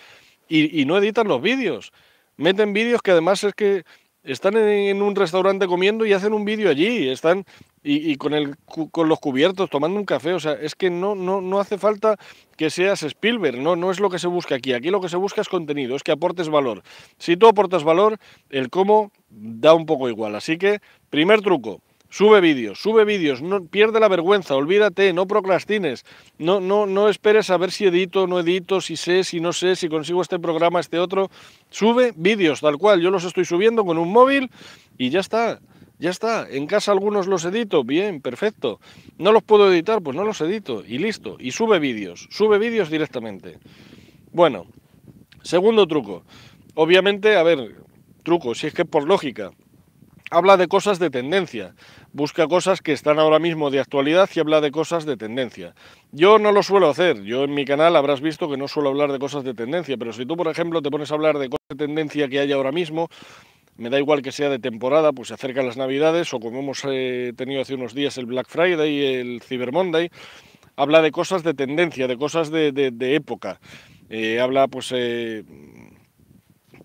y, 0.47 0.81
y 0.81 0.85
no 0.85 0.97
editan 0.97 1.27
los 1.27 1.41
vídeos. 1.41 1.91
Meten 2.37 2.71
vídeos 2.71 3.01
que 3.01 3.11
además 3.11 3.43
es 3.43 3.53
que 3.53 3.83
están 4.23 4.55
en 4.55 5.01
un 5.01 5.15
restaurante 5.15 5.67
comiendo 5.67 6.05
y 6.05 6.13
hacen 6.13 6.33
un 6.33 6.45
vídeo 6.45 6.69
allí, 6.69 7.09
están 7.09 7.45
y, 7.83 8.15
con, 8.15 8.33
el, 8.33 8.55
con 8.65 9.09
los 9.09 9.19
cubiertos 9.19 9.69
tomando 9.69 9.99
un 9.99 10.05
café, 10.05 10.33
o 10.33 10.39
sea, 10.39 10.53
es 10.53 10.73
que 10.73 10.89
no, 10.89 11.15
no, 11.15 11.41
no 11.41 11.59
hace 11.59 11.77
falta 11.77 12.17
que 12.55 12.69
seas 12.69 13.03
Spielberg, 13.03 13.57
no, 13.57 13.75
no 13.75 13.91
es 13.91 13.99
lo 13.99 14.09
que 14.09 14.19
se 14.19 14.27
busca 14.27 14.55
aquí, 14.55 14.71
aquí 14.71 14.89
lo 14.89 15.01
que 15.01 15.09
se 15.09 15.17
busca 15.17 15.41
es 15.41 15.49
contenido, 15.49 15.95
es 15.95 16.03
que 16.03 16.13
aportes 16.13 16.47
valor. 16.47 16.81
Si 17.17 17.35
tú 17.35 17.47
aportas 17.47 17.83
valor, 17.83 18.17
el 18.49 18.69
cómo 18.69 19.11
da 19.29 19.73
un 19.73 19.85
poco 19.85 20.07
igual, 20.07 20.35
así 20.35 20.57
que 20.57 20.79
primer 21.09 21.41
truco, 21.41 21.81
Sube 22.13 22.41
vídeos, 22.41 22.79
sube 22.79 23.05
vídeos, 23.05 23.41
no 23.41 23.65
pierde 23.65 23.99
la 23.99 24.07
vergüenza, 24.07 24.55
olvídate, 24.55 25.13
no 25.13 25.25
procrastines, 25.25 26.05
no, 26.37 26.59
no, 26.59 26.85
no 26.85 27.09
esperes 27.09 27.49
a 27.49 27.57
ver 27.57 27.71
si 27.71 27.85
edito, 27.85 28.27
no 28.27 28.39
edito, 28.39 28.81
si 28.81 28.97
sé, 28.97 29.23
si 29.23 29.39
no 29.39 29.51
sé, 29.51 29.75
si 29.75 29.89
consigo 29.89 30.21
este 30.21 30.37
programa, 30.37 30.79
este 30.79 30.99
otro. 30.99 31.31
Sube 31.71 32.13
vídeos, 32.15 32.61
tal 32.61 32.77
cual, 32.77 33.01
yo 33.01 33.09
los 33.09 33.23
estoy 33.23 33.45
subiendo 33.45 33.83
con 33.83 33.97
un 33.97 34.11
móvil 34.11 34.51
y 34.95 35.09
ya 35.09 35.21
está. 35.21 35.59
Ya 35.97 36.11
está, 36.11 36.47
en 36.47 36.67
casa 36.67 36.91
algunos 36.91 37.25
los 37.25 37.45
edito, 37.45 37.83
bien, 37.83 38.21
perfecto. 38.21 38.79
No 39.17 39.31
los 39.31 39.41
puedo 39.41 39.73
editar, 39.73 39.99
pues 40.03 40.15
no 40.15 40.23
los 40.23 40.39
edito 40.41 40.83
y 40.87 40.99
listo. 40.99 41.37
Y 41.39 41.49
sube 41.49 41.79
vídeos, 41.79 42.27
sube 42.29 42.59
vídeos 42.59 42.91
directamente. 42.91 43.57
Bueno, 44.31 44.67
segundo 45.41 45.87
truco. 45.87 46.25
Obviamente, 46.75 47.37
a 47.37 47.41
ver, 47.41 47.75
truco, 48.21 48.53
si 48.53 48.67
es 48.67 48.73
que 48.75 48.85
por 48.85 49.07
lógica, 49.07 49.49
habla 50.33 50.57
de 50.57 50.67
cosas 50.67 50.97
de 50.97 51.11
tendencia, 51.11 51.75
busca 52.11 52.47
cosas 52.47 52.81
que 52.81 52.91
están 52.91 53.19
ahora 53.19 53.37
mismo 53.37 53.69
de 53.69 53.79
actualidad 53.79 54.27
y 54.33 54.39
habla 54.39 54.61
de 54.61 54.71
cosas 54.71 55.05
de 55.05 55.15
tendencia. 55.15 55.75
Yo 56.11 56.39
no 56.39 56.51
lo 56.51 56.63
suelo 56.63 56.89
hacer, 56.89 57.21
yo 57.21 57.43
en 57.43 57.53
mi 57.53 57.65
canal 57.65 57.95
habrás 57.95 58.19
visto 58.19 58.49
que 58.49 58.57
no 58.57 58.67
suelo 58.67 58.89
hablar 58.89 59.11
de 59.11 59.19
cosas 59.19 59.43
de 59.43 59.53
tendencia, 59.53 59.95
pero 59.95 60.11
si 60.11 60.25
tú, 60.25 60.35
por 60.35 60.47
ejemplo, 60.47 60.81
te 60.81 60.89
pones 60.89 61.11
a 61.11 61.13
hablar 61.13 61.37
de 61.37 61.49
cosas 61.49 61.67
de 61.69 61.75
tendencia 61.75 62.27
que 62.27 62.39
hay 62.39 62.51
ahora 62.51 62.71
mismo, 62.71 63.09
me 63.77 63.91
da 63.91 63.99
igual 63.99 64.23
que 64.23 64.31
sea 64.31 64.49
de 64.49 64.57
temporada, 64.57 65.13
pues 65.13 65.27
se 65.27 65.35
acercan 65.35 65.67
las 65.67 65.77
navidades 65.77 66.33
o 66.33 66.39
como 66.39 66.59
hemos 66.59 66.81
eh, 66.89 67.33
tenido 67.35 67.61
hace 67.61 67.75
unos 67.75 67.93
días 67.93 68.17
el 68.17 68.25
Black 68.25 68.47
Friday 68.49 68.91
y 68.91 69.05
el 69.15 69.41
Cyber 69.43 69.71
Monday, 69.71 70.09
habla 70.75 71.03
de 71.03 71.11
cosas 71.11 71.43
de 71.43 71.53
tendencia, 71.53 72.07
de 72.07 72.17
cosas 72.17 72.49
de, 72.49 73.15
época. 73.15 73.59
Eh, 74.09 74.39
habla 74.39 74.67
pues 74.67 74.91
eh, 74.95 75.43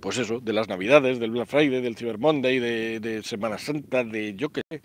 pues 0.00 0.18
eso, 0.18 0.40
de 0.40 0.52
las 0.52 0.68
Navidades, 0.68 1.18
del 1.18 1.30
Black 1.30 1.48
Friday, 1.48 1.80
del 1.80 1.96
Cyber 1.96 2.18
Monday, 2.18 2.58
de, 2.58 3.22
Semana 3.22 3.58
Santa, 3.58 4.04
de 4.04 4.34
yo 4.34 4.50
qué 4.50 4.62
sé, 4.70 4.80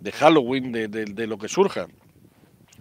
de 0.00 0.12
Halloween, 0.12 0.72
de, 0.72 1.26
lo 1.26 1.38
que 1.38 1.48
surja. 1.48 1.88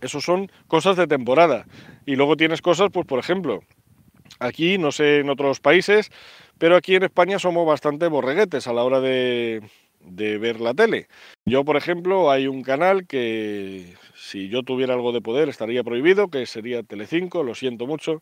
Eso 0.01 0.21
son 0.21 0.51
cosas 0.67 0.97
de 0.97 1.07
temporada. 1.07 1.65
Y 2.05 2.15
luego 2.15 2.38
tienes 2.38 2.61
cosas, 2.61 2.89
pues 2.91 3.05
por 3.05 3.19
ejemplo, 3.19 3.61
aquí, 4.39 4.77
no 4.77 4.91
sé 4.91 5.19
en 5.19 5.29
otros 5.29 5.59
países, 5.59 6.11
pero 6.57 6.75
aquí 6.75 6.95
en 6.95 7.03
España 7.03 7.39
somos 7.39 7.65
bastante 7.65 8.07
borreguetes 8.07 8.67
a 8.67 8.73
la 8.73 8.83
hora 8.83 9.00
de, 9.00 9.61
de 10.03 10.38
ver 10.38 10.59
la 10.59 10.73
tele. 10.73 11.07
Yo, 11.45 11.63
por 11.65 11.77
ejemplo, 11.77 12.31
hay 12.31 12.47
un 12.47 12.63
canal 12.63 13.07
que 13.07 13.95
si 14.15 14.50
yo 14.50 14.63
tuviera 14.63 14.93
algo 14.93 15.11
de 15.11 15.21
poder 15.21 15.50
estaría 15.50 15.83
prohibido, 15.83 16.29
que 16.29 16.45
sería 16.45 16.83
Telecinco, 16.83 17.43
lo 17.43 17.55
siento 17.55 17.88
mucho 17.88 18.21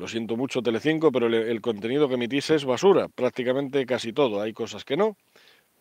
lo 0.00 0.08
siento 0.08 0.34
mucho 0.34 0.62
Telecinco, 0.62 1.12
pero 1.12 1.26
el, 1.26 1.60
contenido 1.60 2.08
que 2.08 2.14
emitís 2.14 2.48
es 2.48 2.64
basura, 2.64 3.08
prácticamente 3.08 3.84
casi 3.84 4.14
todo. 4.14 4.40
Hay 4.40 4.54
cosas 4.54 4.82
que 4.82 4.96
no, 4.96 5.18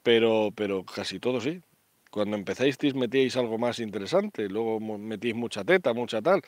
pero, 0.04 0.50
pero 0.54 0.84
casi 0.84 1.20
todo 1.20 1.40
sí. 1.40 1.62
Cuando 2.12 2.36
empezáis 2.36 2.78
metíais 2.96 3.38
algo 3.38 3.58
más 3.58 3.80
interesante, 3.80 4.50
luego 4.50 4.80
metís 4.82 5.36
mucha 5.36 5.64
teta, 5.64 5.94
mucha 5.94 6.22
tal. 6.22 6.42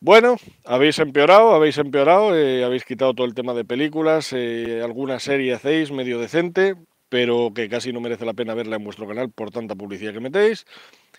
Bueno, 0.00 0.36
habéis 0.64 1.00
empeorado, 1.00 1.54
habéis 1.54 1.76
empeorado, 1.78 2.36
eh, 2.36 2.62
habéis 2.62 2.84
quitado 2.84 3.14
todo 3.14 3.26
el 3.26 3.34
tema 3.34 3.52
de 3.52 3.64
películas, 3.64 4.32
eh, 4.32 4.80
alguna 4.84 5.18
serie 5.18 5.54
hacéis 5.54 5.90
medio 5.90 6.20
decente, 6.20 6.76
pero 7.08 7.50
que 7.52 7.68
casi 7.68 7.92
no 7.92 8.00
merece 8.00 8.24
la 8.24 8.34
pena 8.34 8.54
verla 8.54 8.76
en 8.76 8.84
vuestro 8.84 9.08
canal 9.08 9.32
por 9.32 9.50
tanta 9.50 9.74
publicidad 9.74 10.12
que 10.12 10.20
metéis. 10.20 10.66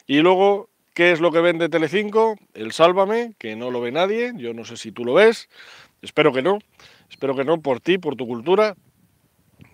Y 0.08 0.20
luego, 0.20 0.70
¿qué 1.00 1.14
es 1.14 1.22
lo 1.22 1.32
que 1.32 1.40
vende 1.40 1.70
Telecinco? 1.70 2.36
El 2.54 2.74
Sálvame, 2.74 3.34
que 3.38 3.56
no 3.56 3.72
lo 3.72 3.80
ve 3.80 3.90
nadie, 3.90 4.34
yo 4.36 4.54
no 4.54 4.66
sé 4.66 4.76
si 4.76 4.92
tú 4.92 5.06
lo 5.06 5.14
ves, 5.14 5.48
espero 6.02 6.34
que 6.34 6.42
no, 6.42 6.60
espero 7.10 7.38
que 7.38 7.46
no, 7.46 7.62
por 7.62 7.80
ti, 7.80 7.98
por 7.98 8.18
tu 8.18 8.28
cultura. 8.28 8.76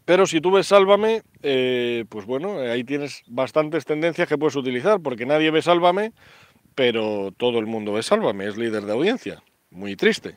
Pero 0.06 0.28
si 0.28 0.40
tú 0.40 0.52
ves 0.52 0.68
Sálvame, 0.68 1.24
eh, 1.42 2.06
pues 2.10 2.28
bueno, 2.28 2.60
ahí 2.60 2.84
tienes 2.84 3.24
bastantes 3.26 3.86
tendencias 3.86 4.28
que 4.28 4.38
puedes 4.38 4.56
utilizar, 4.56 5.00
porque 5.02 5.26
nadie 5.26 5.50
ve 5.50 5.64
Sálvame, 5.64 6.12
pero 6.76 7.34
todo 7.36 7.58
el 7.58 7.66
mundo 7.66 7.94
ve 7.94 8.04
Sálvame, 8.04 8.46
es 8.46 8.56
líder 8.56 8.86
de 8.86 8.92
audiencia. 8.92 9.42
Muy 9.72 9.96
triste. 9.96 10.36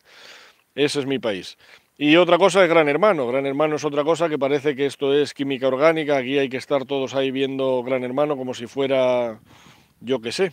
Ese 0.74 1.00
es 1.00 1.04
mi 1.04 1.18
país. 1.18 1.58
Y 1.98 2.16
otra 2.16 2.38
cosa 2.38 2.62
es 2.62 2.70
Gran 2.70 2.88
Hermano. 2.88 3.26
Gran 3.26 3.44
Hermano 3.44 3.76
es 3.76 3.84
otra 3.84 4.04
cosa 4.04 4.30
que 4.30 4.38
parece 4.38 4.74
que 4.74 4.86
esto 4.86 5.12
es 5.12 5.34
química 5.34 5.68
orgánica. 5.68 6.16
Aquí 6.16 6.38
hay 6.38 6.48
que 6.48 6.56
estar 6.56 6.86
todos 6.86 7.14
ahí 7.14 7.30
viendo 7.30 7.82
Gran 7.82 8.04
Hermano 8.04 8.38
como 8.38 8.54
si 8.54 8.66
fuera, 8.66 9.38
yo 10.00 10.20
qué 10.20 10.32
sé. 10.32 10.52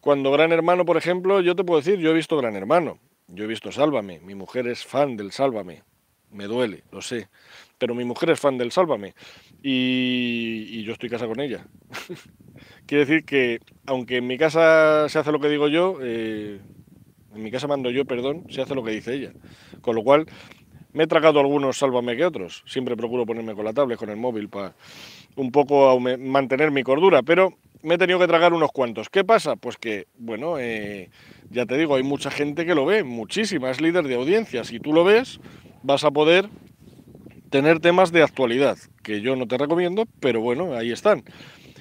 Cuando 0.00 0.30
Gran 0.30 0.52
Hermano, 0.52 0.84
por 0.84 0.96
ejemplo, 0.96 1.40
yo 1.40 1.56
te 1.56 1.64
puedo 1.64 1.80
decir, 1.80 1.98
yo 1.98 2.10
he 2.10 2.14
visto 2.14 2.36
Gran 2.36 2.54
Hermano. 2.54 2.98
Yo 3.28 3.44
he 3.44 3.48
visto 3.48 3.72
Sálvame. 3.72 4.20
Mi 4.20 4.34
mujer 4.34 4.68
es 4.68 4.84
fan 4.84 5.16
del 5.16 5.32
Sálvame. 5.32 5.82
Me 6.30 6.44
duele, 6.44 6.84
lo 6.92 7.02
sé. 7.02 7.28
Pero 7.78 7.94
mi 7.94 8.04
mujer 8.04 8.30
es 8.30 8.38
fan 8.38 8.56
del 8.56 8.70
Sálvame. 8.70 9.14
Y, 9.62 10.82
yo 10.84 10.92
estoy 10.92 11.08
casa 11.08 11.26
con 11.26 11.40
ella. 11.40 11.66
Quiere 12.86 13.04
decir 13.04 13.24
que, 13.24 13.58
aunque 13.86 14.18
en 14.18 14.26
mi 14.26 14.38
casa 14.38 15.08
se 15.08 15.18
hace 15.18 15.32
lo 15.32 15.40
que 15.40 15.48
digo 15.48 15.66
yo, 15.66 15.98
eh, 16.00 16.60
en 17.34 17.42
mi 17.42 17.50
casa 17.50 17.66
mando 17.66 17.90
yo, 17.90 18.04
perdón, 18.04 18.46
se 18.48 18.62
hace 18.62 18.74
lo 18.74 18.84
que 18.84 18.92
dice 18.92 19.14
ella. 19.14 19.32
Con 19.80 19.96
lo 19.96 20.04
cual, 20.04 20.26
me 20.96 21.04
he 21.04 21.06
tragado 21.06 21.40
algunos 21.40 21.76
sálvame 21.76 22.16
que 22.16 22.24
otros. 22.24 22.62
Siempre 22.64 22.96
procuro 22.96 23.26
ponerme 23.26 23.54
con 23.54 23.66
la 23.66 23.74
tablet, 23.74 23.98
con 23.98 24.08
el 24.08 24.16
móvil, 24.16 24.48
para 24.48 24.72
un 25.36 25.52
poco 25.52 26.00
mantener 26.00 26.70
mi 26.70 26.82
cordura, 26.82 27.22
pero 27.22 27.52
me 27.82 27.96
he 27.96 27.98
tenido 27.98 28.18
que 28.18 28.26
tragar 28.26 28.54
unos 28.54 28.72
cuantos. 28.72 29.10
¿Qué 29.10 29.22
pasa? 29.22 29.56
Pues 29.56 29.76
que, 29.76 30.06
bueno, 30.16 30.58
eh, 30.58 31.10
ya 31.50 31.66
te 31.66 31.76
digo, 31.76 31.96
hay 31.96 32.02
mucha 32.02 32.30
gente 32.30 32.64
que 32.64 32.74
lo 32.74 32.86
ve, 32.86 33.04
muchísima, 33.04 33.70
es 33.70 33.78
líder 33.78 34.08
de 34.08 34.14
audiencia. 34.14 34.64
Si 34.64 34.80
tú 34.80 34.94
lo 34.94 35.04
ves, 35.04 35.38
vas 35.82 36.02
a 36.02 36.10
poder 36.10 36.48
tener 37.50 37.78
temas 37.80 38.10
de 38.10 38.22
actualidad, 38.22 38.78
que 39.02 39.20
yo 39.20 39.36
no 39.36 39.46
te 39.46 39.58
recomiendo, 39.58 40.06
pero 40.20 40.40
bueno, 40.40 40.72
ahí 40.72 40.92
están. 40.92 41.24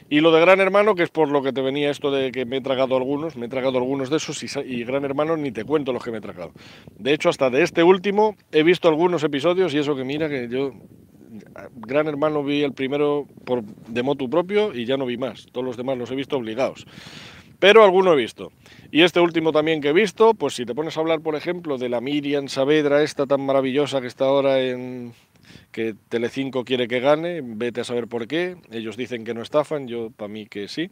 Y 0.08 0.20
lo 0.20 0.32
de 0.32 0.40
Gran 0.40 0.60
Hermano, 0.60 0.94
que 0.94 1.04
es 1.04 1.10
por 1.10 1.30
lo 1.32 1.42
que 1.42 1.52
te 1.52 1.62
venía 1.62 1.90
esto 1.90 2.12
de 2.12 2.32
que 2.32 2.46
me 2.46 2.58
he 2.58 2.62
tragado 2.62 2.96
algunos, 2.96 3.36
me 3.36 3.48
he 3.48 3.50
tragado 3.50 3.80
algunos 3.80 4.10
de 4.10 4.18
esos 4.18 4.44
y, 4.44 4.84
Gran 4.84 5.04
Hermano 5.04 5.36
ni 5.36 5.52
te 5.52 5.64
cuento 5.64 5.92
los 5.94 6.04
que 6.04 6.12
me 6.12 6.20
he 6.20 6.22
tragado. 6.22 6.52
De 6.98 7.14
hecho, 7.14 7.30
hasta 7.30 7.50
de 7.50 7.64
este 7.64 7.82
último 7.82 8.36
he 8.52 8.62
visto 8.62 8.88
algunos 8.88 9.24
episodios 9.24 9.74
y 9.74 9.80
eso 9.80 9.96
que 9.96 10.04
mira 10.04 10.30
que 10.30 10.48
yo 10.48 10.74
Gran 11.76 12.08
Hermano 12.08 12.44
vi 12.44 12.62
el 12.62 12.74
primero 12.74 13.28
por 13.46 13.64
de 13.64 14.04
motu 14.04 14.30
propio 14.30 14.74
y 14.76 14.86
ya 14.86 14.96
no 14.96 15.08
vi 15.08 15.18
más. 15.18 15.48
Todos 15.52 15.66
los 15.66 15.78
demás 15.78 15.98
los 15.98 16.12
he 16.12 16.16
visto 16.16 16.38
obligados. 16.38 16.86
Pero 17.60 17.84
alguno 17.84 18.14
he 18.14 18.16
visto. 18.16 18.52
Y 18.92 19.02
este 19.02 19.20
último 19.20 19.52
también 19.52 19.82
que 19.82 19.90
he 19.90 19.94
visto, 19.94 20.34
pues 20.34 20.56
si 20.56 20.66
te 20.66 20.76
pones 20.76 20.98
a 20.98 21.00
hablar, 21.00 21.22
por 21.22 21.36
ejemplo, 21.36 21.78
de 21.78 21.90
la 21.90 22.02
Miriam 22.02 22.48
Saavedra, 22.48 23.04
esta 23.04 23.26
tan 23.26 23.42
maravillosa 23.42 24.02
que 24.02 24.08
está 24.08 24.26
ahora 24.26 24.62
en, 24.62 25.14
que 25.72 25.96
Telecinco 26.10 26.64
quiere 26.64 26.88
que 26.88 27.00
gane, 27.00 27.42
vete 27.44 27.82
a 27.82 27.84
saber 27.84 28.08
por 28.08 28.28
qué. 28.28 28.58
Ellos 28.72 28.98
dicen 28.98 29.24
que 29.24 29.34
no 29.34 29.42
estafan, 29.42 29.88
yo 29.88 30.10
para 30.12 30.28
mí 30.28 30.46
que 30.46 30.68
sí. 30.68 30.90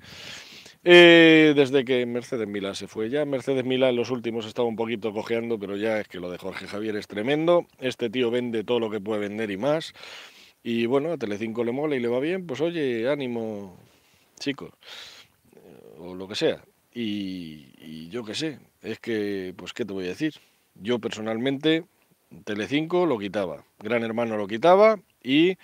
Eh, 0.86 1.54
desde 1.56 1.86
que 1.86 2.06
Mercedes 2.06 2.48
Milá 2.48 2.76
se 2.76 2.88
fue 2.88 3.10
ya, 3.10 3.24
Mercedes 3.24 3.64
Milá 3.64 3.90
en 3.90 3.96
los 3.96 4.12
últimos 4.12 4.46
estaba 4.46 4.68
un 4.68 4.76
poquito 4.76 5.14
cojeando, 5.14 5.58
pero 5.58 5.78
ya 5.78 6.02
es 6.02 6.10
que 6.10 6.20
lo 6.20 6.30
de 6.30 6.38
Jorge 6.38 6.68
Javier 6.68 6.98
es 6.98 7.08
tremendo. 7.08 7.66
Este 7.80 8.10
tío 8.10 8.32
vende 8.32 8.64
todo 8.64 8.80
lo 8.80 8.90
que 8.90 9.00
puede 9.00 9.22
vender 9.22 9.52
y 9.52 9.58
más. 9.58 9.94
Y 10.62 10.86
bueno, 10.86 11.12
a 11.14 11.18
Telecinco 11.18 11.64
le 11.64 11.72
mola 11.72 11.96
y 11.96 12.00
le 12.00 12.08
va 12.08 12.20
bien, 12.20 12.46
pues 12.46 12.62
oye, 12.62 13.10
ánimo, 13.10 13.78
chicos, 14.40 14.72
o 16.04 16.14
lo 16.16 16.28
que 16.28 16.36
sea. 16.36 16.64
Y, 16.94 18.10
yo 18.10 18.24
qué 18.24 18.36
sé, 18.36 18.60
es 18.82 19.00
que, 19.00 19.54
pues, 19.58 19.74
¿qué 19.74 19.86
te 19.86 19.94
voy 19.94 20.06
a 20.06 20.10
decir? 20.10 20.36
Yo 20.76 21.00
personalmente 21.00 21.86
Telecinco 22.44 23.06
lo 23.06 23.18
quitaba, 23.18 23.64
Gran 23.80 24.04
Hermano 24.04 24.38
lo 24.38 24.48
quitaba 24.48 25.00
y 25.24 25.58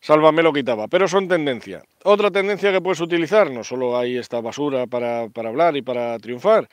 Sálvame 0.00 0.42
lo 0.42 0.52
quitaba, 0.52 0.88
pero 0.88 1.08
son 1.08 1.28
tendencia. 1.28 1.82
Otra 2.04 2.30
tendencia 2.30 2.72
que 2.72 2.80
puedes 2.80 3.00
utilizar, 3.00 3.50
no 3.50 3.64
solo 3.64 3.96
hay 3.96 4.16
esta 4.16 4.40
basura 4.40 4.86
para, 4.86 5.22
hablar 5.22 5.76
y 5.76 5.82
para 5.82 6.18
triunfar, 6.18 6.68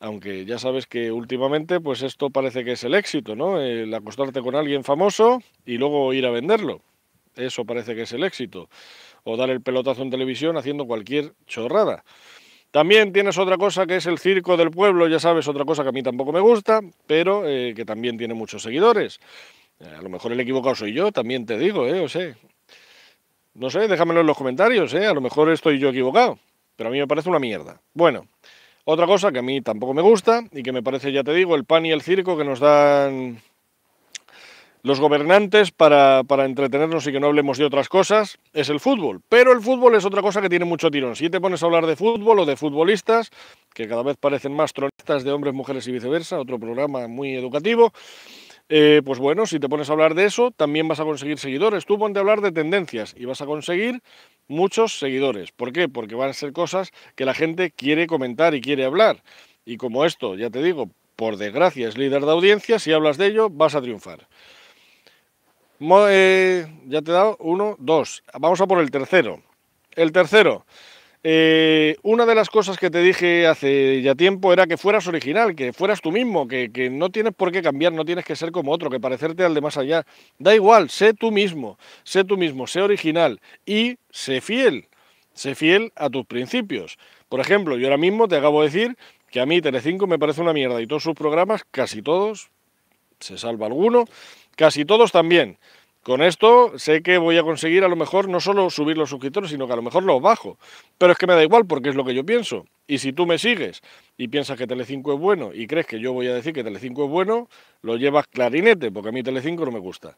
aunque 0.00 0.44
ya 0.44 0.58
sabes 0.58 0.86
que 0.86 1.12
últimamente 1.12 1.80
pues 1.80 2.02
esto 2.02 2.30
parece 2.30 2.64
que 2.64 2.72
es 2.72 2.84
el 2.84 2.94
éxito, 2.94 3.36
¿no? 3.36 3.60
El 3.60 3.92
acostarte 3.94 4.40
con 4.40 4.56
alguien 4.56 4.84
famoso 4.84 5.42
y 5.64 5.76
luego 5.78 6.12
ir 6.12 6.26
a 6.26 6.30
venderlo. 6.30 6.80
Eso 7.36 7.64
parece 7.64 7.94
que 7.94 8.02
es 8.02 8.12
el 8.12 8.24
éxito. 8.24 8.68
O 9.24 9.36
dar 9.36 9.50
el 9.50 9.60
pelotazo 9.60 10.02
en 10.02 10.10
televisión 10.10 10.56
haciendo 10.56 10.86
cualquier 10.86 11.32
chorrada. 11.46 12.04
También 12.72 13.12
tienes 13.12 13.36
otra 13.36 13.58
cosa 13.58 13.86
que 13.86 13.96
es 13.96 14.06
el 14.06 14.18
circo 14.18 14.56
del 14.56 14.70
pueblo, 14.70 15.06
ya 15.06 15.20
sabes, 15.20 15.46
otra 15.46 15.64
cosa 15.64 15.82
que 15.82 15.90
a 15.90 15.92
mí 15.92 16.02
tampoco 16.02 16.32
me 16.32 16.40
gusta, 16.40 16.80
pero 17.06 17.46
eh, 17.46 17.74
que 17.76 17.84
también 17.84 18.16
tiene 18.16 18.32
muchos 18.32 18.62
seguidores. 18.62 19.20
Eh, 19.78 19.94
a 19.98 20.00
lo 20.00 20.08
mejor 20.08 20.32
el 20.32 20.40
equivocado 20.40 20.74
soy 20.74 20.94
yo, 20.94 21.12
también 21.12 21.44
te 21.44 21.58
digo, 21.58 21.86
¿eh? 21.86 22.00
O 22.00 22.08
sé. 22.08 22.34
No 23.54 23.68
sé, 23.68 23.86
déjamelo 23.88 24.22
en 24.22 24.26
los 24.26 24.38
comentarios, 24.38 24.94
¿eh? 24.94 25.04
A 25.04 25.12
lo 25.12 25.20
mejor 25.20 25.50
estoy 25.50 25.78
yo 25.78 25.90
equivocado, 25.90 26.38
pero 26.74 26.88
a 26.88 26.92
mí 26.92 26.98
me 26.98 27.06
parece 27.06 27.28
una 27.28 27.38
mierda. 27.38 27.82
Bueno, 27.92 28.26
otra 28.84 29.06
cosa 29.06 29.30
que 29.30 29.40
a 29.40 29.42
mí 29.42 29.60
tampoco 29.60 29.92
me 29.92 30.00
gusta 30.00 30.42
y 30.50 30.62
que 30.62 30.72
me 30.72 30.82
parece, 30.82 31.12
ya 31.12 31.22
te 31.22 31.34
digo, 31.34 31.54
el 31.54 31.66
pan 31.66 31.84
y 31.84 31.92
el 31.92 32.00
circo 32.00 32.38
que 32.38 32.44
nos 32.44 32.58
dan 32.58 33.42
los 34.82 34.98
gobernantes 34.98 35.70
para, 35.70 36.24
para, 36.24 36.44
entretenernos 36.44 37.06
y 37.06 37.12
que 37.12 37.20
no 37.20 37.28
hablemos 37.28 37.56
de 37.58 37.64
otras 37.64 37.88
cosas 37.88 38.38
es 38.52 38.68
el 38.68 38.80
fútbol. 38.80 39.20
Pero 39.28 39.52
el 39.52 39.60
fútbol 39.60 39.94
es 39.94 40.04
otra 40.04 40.22
cosa 40.22 40.42
que 40.42 40.48
tiene 40.48 40.64
mucho 40.64 40.90
tirón. 40.90 41.14
Si 41.14 41.30
te 41.30 41.40
pones 41.40 41.62
a 41.62 41.66
hablar 41.66 41.86
de 41.86 41.96
fútbol 41.96 42.40
o 42.40 42.44
de 42.44 42.56
futbolistas, 42.56 43.30
que 43.74 43.86
cada 43.86 44.02
vez 44.02 44.16
parecen 44.16 44.54
más 44.54 44.72
tronistas 44.72 45.22
de 45.22 45.32
hombres, 45.32 45.54
mujeres 45.54 45.86
y 45.86 45.92
viceversa, 45.92 46.40
otro 46.40 46.58
programa 46.58 47.06
muy 47.06 47.34
educativo, 47.34 47.92
eh, 48.68 49.02
pues 49.04 49.18
bueno, 49.18 49.46
si 49.46 49.60
te 49.60 49.68
pones 49.68 49.90
a 49.90 49.92
hablar 49.92 50.14
de 50.14 50.24
eso, 50.24 50.50
también 50.50 50.88
vas 50.88 50.98
a 50.98 51.04
conseguir 51.04 51.38
seguidores. 51.38 51.84
Tú 51.84 51.98
ponte 51.98 52.18
a 52.18 52.22
hablar 52.22 52.40
de 52.40 52.52
tendencias 52.52 53.14
y 53.16 53.24
vas 53.24 53.40
a 53.40 53.46
conseguir 53.46 54.02
muchos 54.48 54.98
seguidores. 54.98 55.52
¿Por 55.52 55.72
qué? 55.72 55.88
Porque 55.88 56.14
van 56.14 56.30
a 56.30 56.32
ser 56.32 56.52
cosas 56.52 56.90
que 57.14 57.24
la 57.24 57.34
gente 57.34 57.70
quiere 57.70 58.06
comentar 58.06 58.54
y 58.54 58.60
quiere 58.60 58.84
hablar. 58.84 59.22
Y 59.64 59.76
como 59.76 60.04
esto, 60.04 60.34
ya 60.34 60.50
te 60.50 60.62
digo, 60.62 60.90
por 61.16 61.36
desgracia 61.36 61.86
es 61.86 61.96
líder 61.96 62.24
de 62.24 62.32
audiencia, 62.32 62.78
si 62.78 62.92
hablas 62.92 63.16
de 63.18 63.26
ello, 63.26 63.48
vas 63.50 63.74
a 63.74 63.82
triunfar. 63.82 64.26
Eh, 66.08 66.66
ya 66.86 67.02
te 67.02 67.10
he 67.10 67.14
dado 67.14 67.36
uno, 67.40 67.76
dos. 67.78 68.22
Vamos 68.38 68.60
a 68.60 68.66
por 68.66 68.80
el 68.80 68.90
tercero. 68.90 69.42
El 69.96 70.12
tercero. 70.12 70.64
Eh, 71.24 71.96
una 72.02 72.26
de 72.26 72.34
las 72.34 72.50
cosas 72.50 72.78
que 72.78 72.90
te 72.90 73.00
dije 73.00 73.46
hace 73.46 74.02
ya 74.02 74.14
tiempo 74.14 74.52
era 74.52 74.66
que 74.66 74.76
fueras 74.76 75.06
original, 75.06 75.54
que 75.54 75.72
fueras 75.72 76.00
tú 76.00 76.10
mismo, 76.10 76.48
que, 76.48 76.70
que, 76.72 76.90
no 76.90 77.10
tienes 77.10 77.32
por 77.32 77.52
qué 77.52 77.62
cambiar, 77.62 77.92
no 77.92 78.04
tienes 78.04 78.24
que 78.24 78.34
ser 78.34 78.50
como 78.50 78.72
otro, 78.72 78.90
que 78.90 78.98
parecerte 78.98 79.44
al 79.44 79.54
de 79.54 79.60
más 79.60 79.76
allá. 79.76 80.04
Da 80.38 80.54
igual, 80.54 80.90
sé 80.90 81.14
tú 81.14 81.30
mismo, 81.30 81.78
sé 82.04 82.24
tú 82.24 82.36
mismo, 82.36 82.66
sé 82.66 82.80
original 82.80 83.40
y 83.66 83.98
sé 84.10 84.40
fiel, 84.40 84.88
sé 85.32 85.54
fiel 85.54 85.92
a 85.96 86.10
tus 86.10 86.26
principios. 86.26 86.98
Por 87.28 87.40
ejemplo, 87.40 87.76
yo 87.76 87.86
ahora 87.86 87.98
mismo 87.98 88.28
te 88.28 88.36
acabo 88.36 88.62
de 88.62 88.68
decir 88.68 88.96
que 89.30 89.40
a 89.40 89.46
mí 89.46 89.60
Telecinco 89.60 90.06
me 90.06 90.18
parece 90.18 90.42
una 90.42 90.52
mierda 90.52 90.80
y 90.80 90.86
todos 90.86 91.04
sus 91.04 91.14
programas, 91.14 91.62
casi 91.70 92.02
todos, 92.02 92.50
se 93.22 93.38
salva 93.38 93.66
alguno, 93.66 94.04
Casi 94.56 94.84
todos 94.84 95.12
también. 95.12 95.58
Con 96.02 96.20
esto 96.20 96.76
sé 96.78 97.02
que 97.02 97.16
voy 97.16 97.38
a 97.38 97.44
conseguir 97.44 97.84
a 97.84 97.88
lo 97.88 97.94
mejor 97.94 98.28
no 98.28 98.40
solo 98.40 98.70
subir 98.70 98.98
los 98.98 99.10
suscriptores, 99.10 99.50
sino 99.50 99.68
que 99.68 99.72
a 99.72 99.76
lo 99.76 99.82
mejor 99.82 100.02
los 100.02 100.20
bajo. 100.20 100.58
Pero 100.98 101.12
es 101.12 101.18
que 101.18 101.28
me 101.28 101.34
da 101.34 101.44
igual 101.44 101.64
porque 101.64 101.90
es 101.90 101.94
lo 101.94 102.04
que 102.04 102.12
yo 102.12 102.26
pienso. 102.26 102.64
Y 102.88 102.98
si 102.98 103.12
tú 103.12 103.24
me 103.24 103.38
sigues 103.38 103.82
y 104.16 104.26
piensas 104.26 104.58
que 104.58 104.66
Telecinco 104.66 105.14
es 105.14 105.20
bueno 105.20 105.52
y 105.54 105.68
crees 105.68 105.86
que 105.86 106.00
yo 106.00 106.12
voy 106.12 106.26
a 106.26 106.34
decir 106.34 106.52
que 106.52 106.64
Telecinco 106.64 107.04
es 107.04 107.10
bueno, 107.10 107.48
lo 107.82 107.96
llevas 107.96 108.26
clarinete, 108.26 108.90
porque 108.90 109.10
a 109.10 109.12
mí 109.12 109.22
Telecinco 109.22 109.64
no 109.64 109.70
me 109.70 109.78
gusta. 109.78 110.16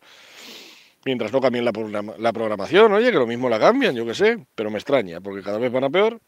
Mientras 1.05 1.31
no 1.35 1.41
cambien 1.43 1.67
la, 1.67 2.33
programación, 2.33 2.91
oye, 2.95 3.13
que 3.13 3.19
lo 3.19 3.27
mismo 3.27 3.51
la 3.51 3.61
cambian, 3.61 3.95
yo 3.95 4.07
qué 4.07 4.15
sé, 4.15 4.39
pero 4.55 4.71
me 4.71 4.79
extraña, 4.79 5.21
porque 5.21 5.43
cada 5.43 5.59
vez 5.59 5.71
van 5.71 5.85
a 5.85 5.91
peor. 5.91 6.19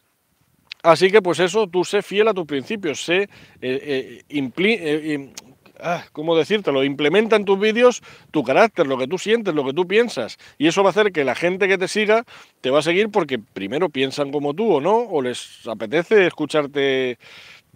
Así 0.83 1.09
que 1.09 1.23
pues 1.23 1.39
eso, 1.39 1.65
tú 1.67 1.83
sé 1.83 2.03
fiel 2.03 2.27
a 2.27 2.33
tus 2.35 2.45
principios, 2.45 3.03
sé, 3.03 3.23
eh, 3.23 3.27
eh, 3.61 4.21
eh 4.29 5.31
ah, 5.81 6.05
¿cómo 6.11 6.35
decírtelo? 6.35 6.83
Implementa 6.83 7.35
en 7.35 7.45
tus 7.45 7.59
vídeos 7.59 8.01
tu 8.31 8.43
carácter, 8.43 8.87
lo 8.87 8.97
que 8.97 9.07
tú 9.07 9.17
sientes, 9.17 9.53
lo 9.53 9.65
que 9.65 9.73
tú 9.73 9.87
piensas. 9.87 10.37
Y 10.57 10.67
eso 10.67 10.83
va 10.83 10.89
a 10.89 10.91
hacer 10.91 11.11
que 11.11 11.23
la 11.23 11.35
gente 11.35 11.67
que 11.67 11.77
te 11.77 11.87
siga 11.87 12.23
te 12.61 12.69
va 12.69 12.79
a 12.79 12.81
seguir 12.81 13.09
porque 13.09 13.39
primero 13.39 13.89
piensan 13.89 14.31
como 14.31 14.53
tú 14.53 14.73
o 14.73 14.81
no, 14.81 14.97
o 14.97 15.21
les 15.21 15.67
apetece 15.67 16.27
escucharte 16.27 17.17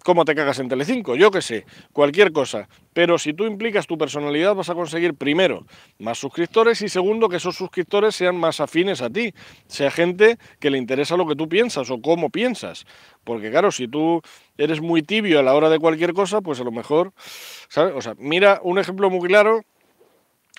cómo 0.02 0.24
te 0.24 0.34
cagas 0.34 0.58
en 0.58 0.68
Telecinco, 0.68 1.16
yo 1.16 1.30
qué 1.30 1.42
sé, 1.42 1.64
cualquier 1.92 2.32
cosa. 2.32 2.68
Pero 2.92 3.18
si 3.18 3.32
tú 3.32 3.44
implicas 3.44 3.86
tu 3.86 3.96
personalidad 3.96 4.54
vas 4.54 4.70
a 4.70 4.74
conseguir 4.74 5.14
primero 5.14 5.66
más 5.98 6.18
suscriptores 6.18 6.82
y 6.82 6.88
segundo 6.88 7.28
que 7.28 7.36
esos 7.36 7.56
suscriptores 7.56 8.14
sean 8.14 8.36
más 8.36 8.60
afines 8.60 9.02
a 9.02 9.10
ti, 9.10 9.32
sea 9.66 9.90
gente 9.90 10.38
que 10.60 10.70
le 10.70 10.78
interesa 10.78 11.16
lo 11.16 11.26
que 11.26 11.36
tú 11.36 11.48
piensas 11.48 11.90
o 11.90 12.00
cómo 12.00 12.30
piensas. 12.30 12.84
Porque 13.24 13.50
claro, 13.50 13.70
si 13.70 13.88
tú 13.88 14.20
eres 14.58 14.80
muy 14.80 15.02
tibio 15.02 15.38
a 15.38 15.42
la 15.42 15.54
hora 15.54 15.70
de 15.70 15.78
cualquier 15.78 16.12
cosa, 16.12 16.40
pues 16.40 16.60
a 16.60 16.64
lo 16.64 16.72
mejor, 16.72 17.12
¿sabes? 17.68 18.08
Mira 18.18 18.60
un 18.62 18.78
ejemplo 18.78 19.10
muy 19.10 19.28
claro, 19.28 19.62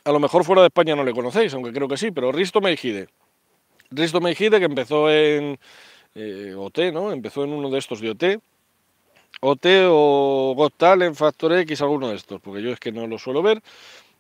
a 0.06 0.12
lo 0.12 0.20
mejor 0.20 0.44
fuera 0.44 0.62
de 0.62 0.68
España 0.68 0.96
no 0.96 1.04
le 1.04 1.14
conocéis, 1.14 1.54
aunque 1.54 1.72
creo 1.72 1.88
que 1.88 1.98
sí, 1.98 2.12
pero 2.12 2.32
Risto 2.32 2.62
Meijide. 2.62 3.08
Risto 3.92 4.22
Mejide, 4.22 4.60
que 4.60 4.66
empezó 4.66 5.10
en 5.10 5.60
eh, 6.16 6.54
OT, 6.58 6.92
¿no? 6.92 7.12
Empezó 7.12 7.44
en 7.44 7.54
uno 7.54 7.70
de 7.70 7.80
estos 7.80 8.02
de 8.02 8.10
OT. 8.10 8.24
OT 9.42 9.66
o 9.90 10.54
Got 10.56 10.74
Talent, 10.78 11.16
Factor 11.16 11.54
X, 11.60 11.82
alguno 11.82 12.10
de 12.10 12.16
estos, 12.16 12.40
porque 12.42 12.62
yo 12.62 12.72
es 12.72 12.80
que 12.80 12.92
no 12.92 13.08
lo 13.08 13.18
suelo 13.18 13.42
ver. 13.42 13.62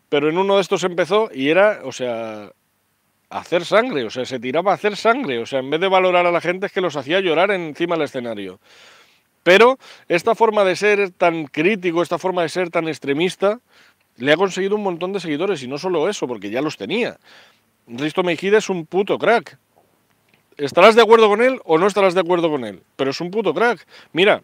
Pero 0.09 0.29
en 0.29 0.37
uno 0.37 0.55
de 0.55 0.61
estos 0.61 0.83
empezó 0.83 1.29
y 1.33 1.49
era, 1.49 1.81
o 1.83 1.91
sea, 1.91 2.51
hacer 3.29 3.65
sangre, 3.65 4.03
o 4.03 4.09
sea, 4.09 4.25
se 4.25 4.39
tiraba 4.39 4.71
a 4.71 4.75
hacer 4.75 4.95
sangre, 4.95 5.39
o 5.39 5.45
sea, 5.45 5.59
en 5.59 5.69
vez 5.69 5.79
de 5.79 5.87
valorar 5.87 6.25
a 6.25 6.31
la 6.31 6.41
gente 6.41 6.67
es 6.67 6.71
que 6.71 6.81
los 6.81 6.95
hacía 6.95 7.19
llorar 7.19 7.51
encima 7.51 7.95
del 7.95 8.05
escenario. 8.05 8.59
Pero 9.43 9.77
esta 10.07 10.35
forma 10.35 10.63
de 10.63 10.75
ser 10.75 11.11
tan 11.11 11.45
crítico, 11.45 12.01
esta 12.01 12.17
forma 12.17 12.43
de 12.43 12.49
ser 12.49 12.69
tan 12.69 12.87
extremista, 12.87 13.59
le 14.17 14.31
ha 14.31 14.37
conseguido 14.37 14.75
un 14.75 14.83
montón 14.83 15.13
de 15.13 15.19
seguidores 15.19 15.63
y 15.63 15.67
no 15.67 15.77
solo 15.77 16.07
eso, 16.09 16.27
porque 16.27 16.49
ya 16.49 16.61
los 16.61 16.77
tenía. 16.77 17.17
Risto 17.87 18.23
Mejide 18.23 18.57
es 18.57 18.69
un 18.69 18.85
puto 18.85 19.17
crack. 19.17 19.57
¿Estarás 20.57 20.95
de 20.95 21.01
acuerdo 21.01 21.27
con 21.27 21.41
él 21.41 21.59
o 21.65 21.77
no 21.77 21.87
estarás 21.87 22.13
de 22.13 22.21
acuerdo 22.21 22.49
con 22.49 22.63
él? 22.63 22.83
Pero 22.95 23.11
es 23.11 23.19
un 23.19 23.31
puto 23.31 23.53
crack. 23.53 23.85
Mira, 24.13 24.43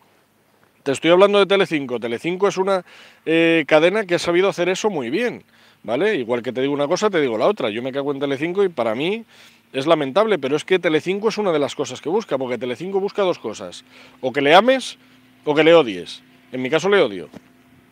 estoy 0.91 1.11
hablando 1.11 1.39
de 1.39 1.45
Telecinco. 1.45 1.99
Telecinco 1.99 2.47
es 2.47 2.57
una 2.57 2.83
eh, 3.25 3.63
cadena 3.67 4.05
que 4.05 4.15
ha 4.15 4.19
sabido 4.19 4.49
hacer 4.49 4.69
eso 4.69 4.89
muy 4.89 5.09
bien, 5.09 5.43
¿vale? 5.83 6.15
Igual 6.15 6.41
que 6.41 6.51
te 6.51 6.61
digo 6.61 6.73
una 6.73 6.87
cosa, 6.87 7.09
te 7.09 7.21
digo 7.21 7.37
la 7.37 7.45
otra. 7.45 7.69
Yo 7.69 7.81
me 7.81 7.91
cago 7.91 8.11
en 8.11 8.19
Telecinco 8.19 8.63
y 8.63 8.69
para 8.69 8.95
mí 8.95 9.25
es 9.73 9.85
lamentable, 9.85 10.39
pero 10.39 10.55
es 10.55 10.65
que 10.65 10.79
Telecinco 10.79 11.29
es 11.29 11.37
una 11.37 11.51
de 11.51 11.59
las 11.59 11.75
cosas 11.75 12.01
que 12.01 12.09
busca, 12.09 12.37
porque 12.37 12.57
Telecinco 12.57 12.99
busca 12.99 13.21
dos 13.21 13.39
cosas. 13.39 13.83
O 14.21 14.33
que 14.33 14.41
le 14.41 14.55
ames 14.55 14.97
o 15.45 15.53
que 15.53 15.63
le 15.63 15.73
odies. 15.73 16.21
En 16.51 16.61
mi 16.61 16.69
caso 16.69 16.89
le 16.89 17.01
odio. 17.01 17.29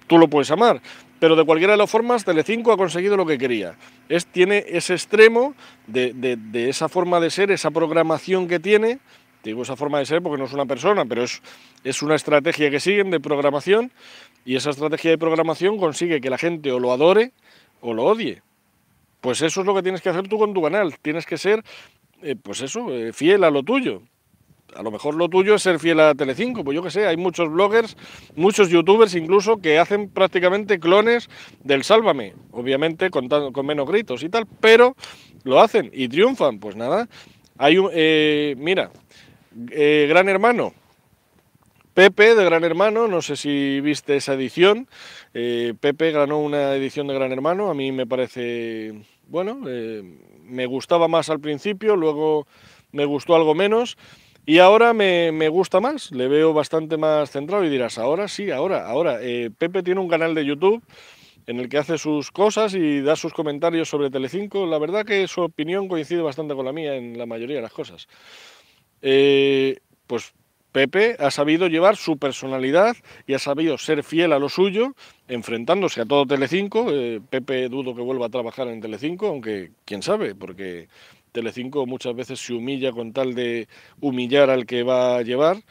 Tú 0.07 0.17
lo 0.17 0.27
puedes 0.29 0.49
amar, 0.51 0.81
pero 1.19 1.35
de 1.35 1.43
cualquiera 1.43 1.73
de 1.73 1.77
las 1.77 1.89
formas, 1.89 2.23
Telecinco 2.23 2.71
ha 2.71 2.77
conseguido 2.77 3.17
lo 3.17 3.25
que 3.25 3.37
quería. 3.37 3.75
Es, 4.07 4.25
tiene 4.25 4.63
ese 4.67 4.93
extremo 4.93 5.53
de, 5.85 6.13
de, 6.13 6.69
esa 6.69 6.87
forma 6.87 7.19
de 7.19 7.29
ser, 7.29 7.51
esa 7.51 7.71
programación 7.71 8.47
que 8.47 8.59
tiene, 8.59 8.99
digo 9.47 9.63
esa 9.63 9.75
forma 9.75 9.99
de 9.99 10.05
ser 10.05 10.21
porque 10.21 10.37
no 10.37 10.45
es 10.45 10.53
una 10.53 10.65
persona, 10.65 11.05
pero 11.05 11.23
es, 11.23 11.41
es 11.83 12.01
una 12.01 12.15
estrategia 12.15 12.69
que 12.69 12.79
siguen 12.79 13.09
de 13.11 13.19
programación, 13.19 13.91
y 14.45 14.55
esa 14.55 14.69
estrategia 14.69 15.11
de 15.11 15.17
programación 15.17 15.77
consigue 15.77 16.21
que 16.21 16.29
la 16.29 16.37
gente 16.37 16.71
o 16.71 16.79
lo 16.79 16.91
adore 16.91 17.31
o 17.81 17.93
lo 17.93 18.05
odie. 18.05 18.41
Pues 19.21 19.41
eso 19.41 19.61
es 19.61 19.67
lo 19.67 19.75
que 19.75 19.83
tienes 19.83 20.01
que 20.01 20.09
hacer 20.09 20.27
tú 20.27 20.37
con 20.37 20.53
tu 20.53 20.61
canal, 20.61 20.97
tienes 21.01 21.25
que 21.25 21.37
ser, 21.37 21.63
eh, 22.21 22.35
pues 22.41 22.61
eso, 22.61 22.91
eh, 22.93 23.11
fiel 23.13 23.43
a 23.43 23.49
lo 23.49 23.63
tuyo 23.63 24.01
a 24.75 24.83
lo 24.83 24.91
mejor 24.91 25.15
lo 25.15 25.29
tuyo 25.29 25.55
es 25.55 25.63
ser 25.63 25.79
fiel 25.79 25.99
a 25.99 26.13
Telecinco, 26.15 26.63
pues 26.63 26.75
yo 26.75 26.83
que 26.83 26.91
sé, 26.91 27.07
hay 27.07 27.17
muchos 27.17 27.49
bloggers, 27.49 27.97
muchos 28.35 28.69
youtubers 28.69 29.15
incluso 29.15 29.57
que 29.57 29.79
hacen 29.79 30.09
prácticamente 30.09 30.79
clones 30.79 31.29
del 31.63 31.83
Sálvame, 31.83 32.33
obviamente 32.51 33.09
con, 33.09 33.27
con 33.27 33.65
menos 33.65 33.87
gritos 33.87 34.23
y 34.23 34.29
tal, 34.29 34.45
pero 34.59 34.95
lo 35.43 35.61
hacen 35.61 35.89
y 35.93 36.07
triunfan, 36.07 36.59
pues 36.59 36.75
nada. 36.75 37.07
Hay 37.57 37.77
un, 37.77 37.89
eh, 37.93 38.55
mira, 38.57 38.91
eh, 39.71 40.05
Gran 40.09 40.29
Hermano, 40.29 40.73
Pepe 41.93 42.35
de 42.35 42.45
Gran 42.45 42.63
Hermano, 42.63 43.07
no 43.07 43.21
sé 43.21 43.35
si 43.35 43.81
viste 43.81 44.17
esa 44.17 44.33
edición, 44.33 44.87
eh, 45.33 45.73
Pepe 45.79 46.11
ganó 46.11 46.39
una 46.39 46.75
edición 46.75 47.07
de 47.07 47.13
Gran 47.13 47.31
Hermano, 47.31 47.69
a 47.69 47.73
mí 47.73 47.91
me 47.91 48.05
parece, 48.05 48.93
bueno, 49.27 49.59
me 50.43 50.65
gustaba 50.65 51.07
más 51.07 51.29
al 51.29 51.39
principio, 51.39 51.95
luego 51.95 52.47
me 52.91 53.05
gustó 53.05 53.35
algo 53.35 53.55
menos. 53.55 53.97
Y 54.49 54.59
ahora 54.59 54.93
me, 54.93 55.49
gusta 55.49 55.81
más, 55.81 56.09
le 56.13 56.29
veo 56.29 56.53
bastante 56.53 56.95
más 56.95 57.31
centrado 57.31 57.65
y 57.65 57.69
dirás, 57.69 57.97
ahora 57.97 58.29
sí, 58.29 58.49
ahora, 58.49 58.87
ahora. 58.87 59.19
Eh, 59.21 59.51
Pepe 59.57 59.83
tiene 59.83 59.99
un 59.99 60.07
canal 60.07 60.33
de 60.33 60.45
YouTube 60.45 60.81
en 61.47 61.59
el 61.59 61.67
que 61.67 61.77
hace 61.77 61.97
sus 61.97 62.31
cosas 62.31 62.73
y 62.73 63.01
da 63.01 63.17
sus 63.17 63.33
comentarios 63.33 63.89
sobre 63.89 64.09
Telecinco. 64.09 64.65
La 64.65 64.79
verdad 64.79 65.05
que 65.05 65.27
su 65.27 65.41
opinión 65.41 65.89
coincide 65.89 66.21
bastante 66.21 66.55
con 66.55 66.63
la 66.63 66.71
mía 66.71 66.95
en 66.95 67.17
la 67.17 67.25
mayoría 67.25 67.57
de 67.57 67.61
las 67.61 67.73
cosas. 67.73 68.07
Eh, 69.01 69.77
pues 70.07 70.33
Pepe 70.71 71.15
ha 71.19 71.31
sabido 71.31 71.67
llevar 71.67 71.95
su 71.95 72.17
personalidad 72.17 72.95
y 73.25 73.33
ha 73.33 73.39
sabido 73.39 73.77
ser 73.77 74.03
fiel 74.03 74.31
a 74.31 74.39
lo 74.39 74.47
suyo, 74.49 74.93
enfrentándose 75.27 76.01
a 76.01 76.05
todo 76.05 76.25
Telecinco. 76.25 76.87
Eh, 76.91 77.19
Pepe 77.29 77.67
dudo 77.69 77.95
que 77.95 78.01
vuelva 78.01 78.27
a 78.27 78.29
trabajar 78.29 78.67
en 78.67 78.81
Telecinco, 78.81 79.27
aunque 79.27 79.71
quién 79.85 80.03
sabe, 80.03 80.35
porque 80.35 80.87
Telecinco 81.31 81.85
muchas 81.85 82.15
veces 82.15 82.39
se 82.39 82.53
humilla 82.53 82.91
con 82.91 83.11
tal 83.13 83.33
de 83.33 83.67
humillar 84.01 84.49
al 84.49 84.65
que 84.65 84.83
va 84.83 85.17
a 85.17 85.21
llevar 85.23 85.63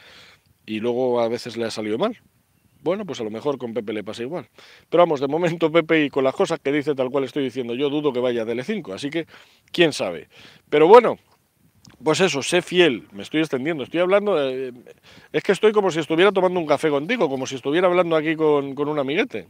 y 0.65 0.79
luego 0.79 1.21
a 1.21 1.29
veces 1.29 1.57
le 1.57 1.65
ha 1.65 1.71
salido 1.71 1.97
mal. 1.97 2.17
Bueno, 2.81 3.05
pues 3.05 3.19
a 3.19 3.23
lo 3.23 3.31
mejor 3.31 3.57
con 3.57 3.73
Pepe 3.73 3.93
le 3.93 4.03
pasa 4.03 4.23
igual. 4.23 4.49
Pero 4.89 5.03
vamos, 5.03 5.19
de 5.19 5.27
momento 5.27 5.71
Pepe 5.71 6.05
y 6.05 6.09
con 6.09 6.23
las 6.23 6.35
cosas 6.35 6.59
que 6.59 6.71
dice 6.71 6.95
tal 6.95 7.09
cual 7.09 7.23
estoy 7.23 7.43
diciendo, 7.43 7.73
yo 7.73 7.89
dudo 7.89 8.13
que 8.13 8.19
vaya 8.19 8.43
a 8.43 8.45
Telecinco, 8.45 8.93
así 8.93 9.09
que 9.09 9.25
quién 9.71 9.93
sabe. 9.93 10.29
Pero 10.69 10.87
bueno, 10.87 11.17
pues 12.03 12.19
eso, 12.19 12.41
sé 12.43 12.61
fiel, 12.61 13.07
me 13.11 13.23
estoy 13.23 13.41
extendiendo, 13.41 13.83
estoy 13.83 13.99
hablando, 13.99 14.37
es 14.39 15.43
que 15.43 15.51
estoy 15.51 15.71
como 15.71 15.91
si 15.91 15.99
estuviera 15.99 16.31
tomando 16.31 16.59
un 16.59 16.65
café 16.65 16.89
contigo, 16.89 17.29
como 17.29 17.45
si 17.45 17.55
estuviera 17.55 17.87
hablando 17.87 18.15
aquí 18.15 18.35
con, 18.35 18.75
con 18.75 18.87
un 18.87 18.99
amiguete. 18.99 19.47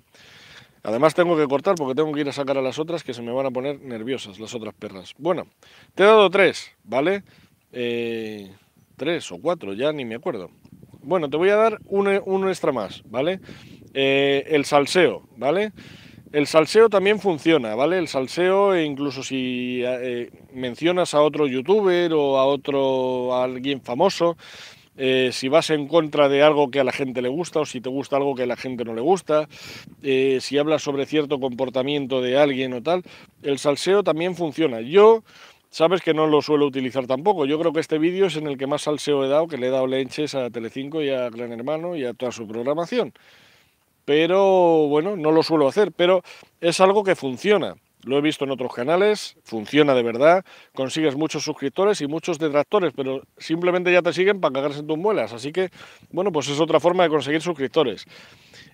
Además 0.83 1.13
tengo 1.13 1.35
que 1.35 1.45
cortar 1.47 1.75
porque 1.75 1.95
tengo 1.95 2.13
que 2.13 2.21
ir 2.21 2.29
a 2.29 2.31
sacar 2.31 2.57
a 2.57 2.61
las 2.61 2.79
otras 2.79 3.03
que 3.03 3.13
se 3.13 3.21
me 3.21 3.31
van 3.31 3.45
a 3.45 3.51
poner 3.51 3.81
nerviosas, 3.81 4.39
las 4.39 4.53
otras 4.55 4.73
perras. 4.73 5.13
Bueno, 5.17 5.47
te 5.95 6.03
he 6.03 6.05
dado 6.05 6.29
tres, 6.29 6.71
¿vale? 6.83 7.23
Eh, 7.73 8.49
tres 8.95 9.29
o 9.31 9.37
cuatro, 9.39 9.73
ya 9.73 9.91
ni 9.91 10.05
me 10.05 10.15
acuerdo. 10.15 10.49
Bueno, 11.01 11.29
te 11.29 11.37
voy 11.37 11.49
a 11.49 11.55
dar 11.55 11.79
un, 11.85 12.47
extra 12.47 12.71
más, 12.71 13.03
¿vale? 13.05 13.39
Eh, 13.93 14.45
el 14.47 14.65
salseo, 14.65 15.23
¿vale? 15.35 15.71
El 16.37 16.45
salseo 16.45 16.87
también 16.87 17.19
funciona, 17.19 17.73
¿vale? 17.73 17.97
El 17.97 18.07
salseo, 18.07 18.75
e 18.75 18.85
incluso 18.85 19.23
si 19.23 19.81
eh, 19.83 20.29
mencionas 20.53 21.15
a 21.15 21.23
otro 21.23 21.47
youtuber 21.47 22.13
o 22.13 22.37
a 22.37 22.45
otro 22.45 23.33
a 23.33 23.43
alguien 23.43 23.81
famoso, 23.81 24.37
eh, 24.97 25.31
si 25.33 25.47
vas 25.47 25.71
en 25.71 25.87
contra 25.87 26.29
de 26.29 26.43
algo 26.43 26.69
que 26.69 26.79
a 26.79 26.83
la 26.83 26.91
gente 26.91 27.23
le 27.23 27.29
gusta 27.29 27.61
o 27.61 27.65
si 27.65 27.81
te 27.81 27.89
gusta 27.89 28.17
algo 28.17 28.35
que 28.35 28.43
a 28.43 28.45
la 28.45 28.55
gente 28.55 28.85
no 28.85 28.93
le 28.93 29.01
gusta, 29.01 29.49
eh, 30.03 30.37
si 30.39 30.59
hablas 30.59 30.83
sobre 30.83 31.07
cierto 31.07 31.39
comportamiento 31.39 32.21
de 32.21 32.37
alguien 32.37 32.71
o 32.73 32.83
tal, 32.83 33.01
el 33.41 33.57
salseo 33.57 34.03
también 34.03 34.35
funciona. 34.35 34.79
Yo, 34.81 35.23
sabes 35.71 36.01
que 36.01 36.13
no 36.13 36.27
lo 36.27 36.43
suelo 36.43 36.67
utilizar 36.67 37.07
tampoco. 37.07 37.47
Yo 37.47 37.57
creo 37.57 37.73
que 37.73 37.79
este 37.79 37.97
vídeo 37.97 38.27
es 38.27 38.35
en 38.35 38.45
el 38.45 38.59
que 38.59 38.67
más 38.67 38.83
salseo 38.83 39.25
he 39.25 39.27
dado, 39.27 39.47
que 39.47 39.57
le 39.57 39.69
he 39.69 39.71
dado 39.71 39.87
leches 39.87 40.35
a 40.35 40.51
Telecinco 40.51 41.01
y 41.01 41.09
a 41.09 41.31
Gran 41.31 41.51
Hermano 41.51 41.95
y 41.95 42.05
a 42.05 42.13
toda 42.13 42.31
su 42.31 42.47
programación. 42.47 43.11
Pero 44.07 44.87
bueno, 44.87 45.17
no 45.17 45.33
lo 45.33 45.43
suelo 45.43 45.67
hacer, 45.67 45.91
pero 45.91 46.23
es 46.61 46.79
algo 46.79 47.03
que 47.03 47.13
funciona. 47.17 47.75
Lo 48.03 48.17
he 48.17 48.21
visto 48.21 48.45
en 48.45 48.51
otros 48.51 48.73
canales, 48.73 49.35
funciona 49.43 49.93
de 49.93 50.01
verdad, 50.01 50.45
consigues 50.73 51.17
muchos 51.17 51.43
suscriptores 51.43 51.99
y 51.99 52.07
muchos 52.07 52.39
detractores, 52.39 52.93
pero 52.95 53.23
simplemente 53.37 53.91
ya 53.91 54.01
te 54.01 54.13
siguen 54.13 54.39
para 54.39 54.53
cagarse 54.53 54.79
en 54.79 54.87
tus 54.87 54.97
muelas. 54.97 55.33
Así 55.33 55.51
que, 55.51 55.71
bueno, 56.09 56.31
pues 56.31 56.47
es 56.47 56.57
otra 56.61 56.79
forma 56.79 57.03
de 57.03 57.09
conseguir 57.09 57.41
suscriptores. 57.41 58.05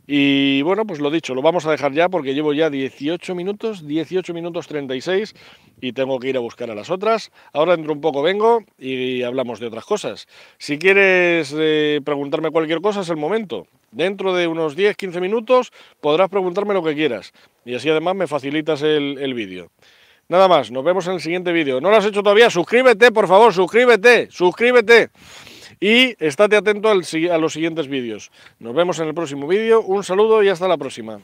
Y 0.06 0.62
bueno, 0.64 0.86
pues 0.86 1.00
lo 1.00 1.10
dicho, 1.10 1.34
lo 1.34 1.42
vamos 1.42 1.66
a 1.66 1.72
dejar 1.72 1.94
ya 1.94 2.10
porque 2.10 2.34
llevo 2.34 2.54
ya 2.54 2.70
18 2.70 3.36
minutos, 3.36 3.88
18 3.88 4.34
minutos 4.34 4.68
36 4.68 5.34
y 5.80 5.94
tengo 5.94 6.20
que 6.20 6.30
ir 6.30 6.38
a 6.38 6.42
buscar 6.42 6.70
a 6.70 6.76
las 6.76 6.90
otras. 6.90 7.32
Ahora 7.54 7.78
dentro 7.78 7.94
un 7.94 8.02
poco 8.02 8.22
vengo 8.22 8.64
y 8.78 9.24
hablamos 9.24 9.62
de 9.62 9.68
otras 9.68 9.86
cosas. 9.86 10.28
Si 10.58 10.78
quieres 10.78 11.56
eh, 11.58 12.02
preguntarme 12.04 12.52
cualquier 12.52 12.82
cosa 12.82 13.02
es 13.02 13.10
el 13.10 13.18
momento. 13.18 13.66
Dentro 13.92 14.34
de 14.34 14.48
unos 14.48 14.76
10-15 14.76 15.22
minutos 15.22 15.72
podrás 16.02 16.30
preguntarme 16.30 16.74
lo 16.74 16.84
que 16.84 16.96
quieras 16.96 17.32
y 17.64 17.76
así 17.76 17.90
además 17.90 18.16
me 18.16 18.28
facilitas 18.28 18.82
el, 18.82 19.18
el 19.20 19.34
vídeo. 19.34 19.72
Nada 20.28 20.48
más, 20.48 20.72
nos 20.72 20.84
vemos 20.84 21.08
en 21.08 21.14
el 21.14 21.22
siguiente 21.22 21.52
vídeo. 21.54 21.80
¿No 21.80 21.90
lo 21.90 21.98
has 21.98 22.06
hecho 22.06 22.24
todavía? 22.24 22.50
Suscríbete, 22.50 23.12
por 23.12 23.28
favor, 23.28 23.54
suscríbete, 23.54 24.30
suscríbete 24.32 25.12
y 25.80 26.16
estate 26.24 26.56
atento 26.56 26.90
a 26.90 26.96
los 26.96 27.54
siguientes 27.54 27.88
vídeos. 27.88 28.32
Nos 28.60 28.74
vemos 28.76 29.00
en 29.00 29.08
el 29.08 29.14
próximo 29.14 29.48
vídeo, 29.48 29.82
un 29.82 30.04
saludo 30.04 30.44
y 30.44 30.50
hasta 30.50 30.68
la 30.68 30.78
próxima. 30.78 31.20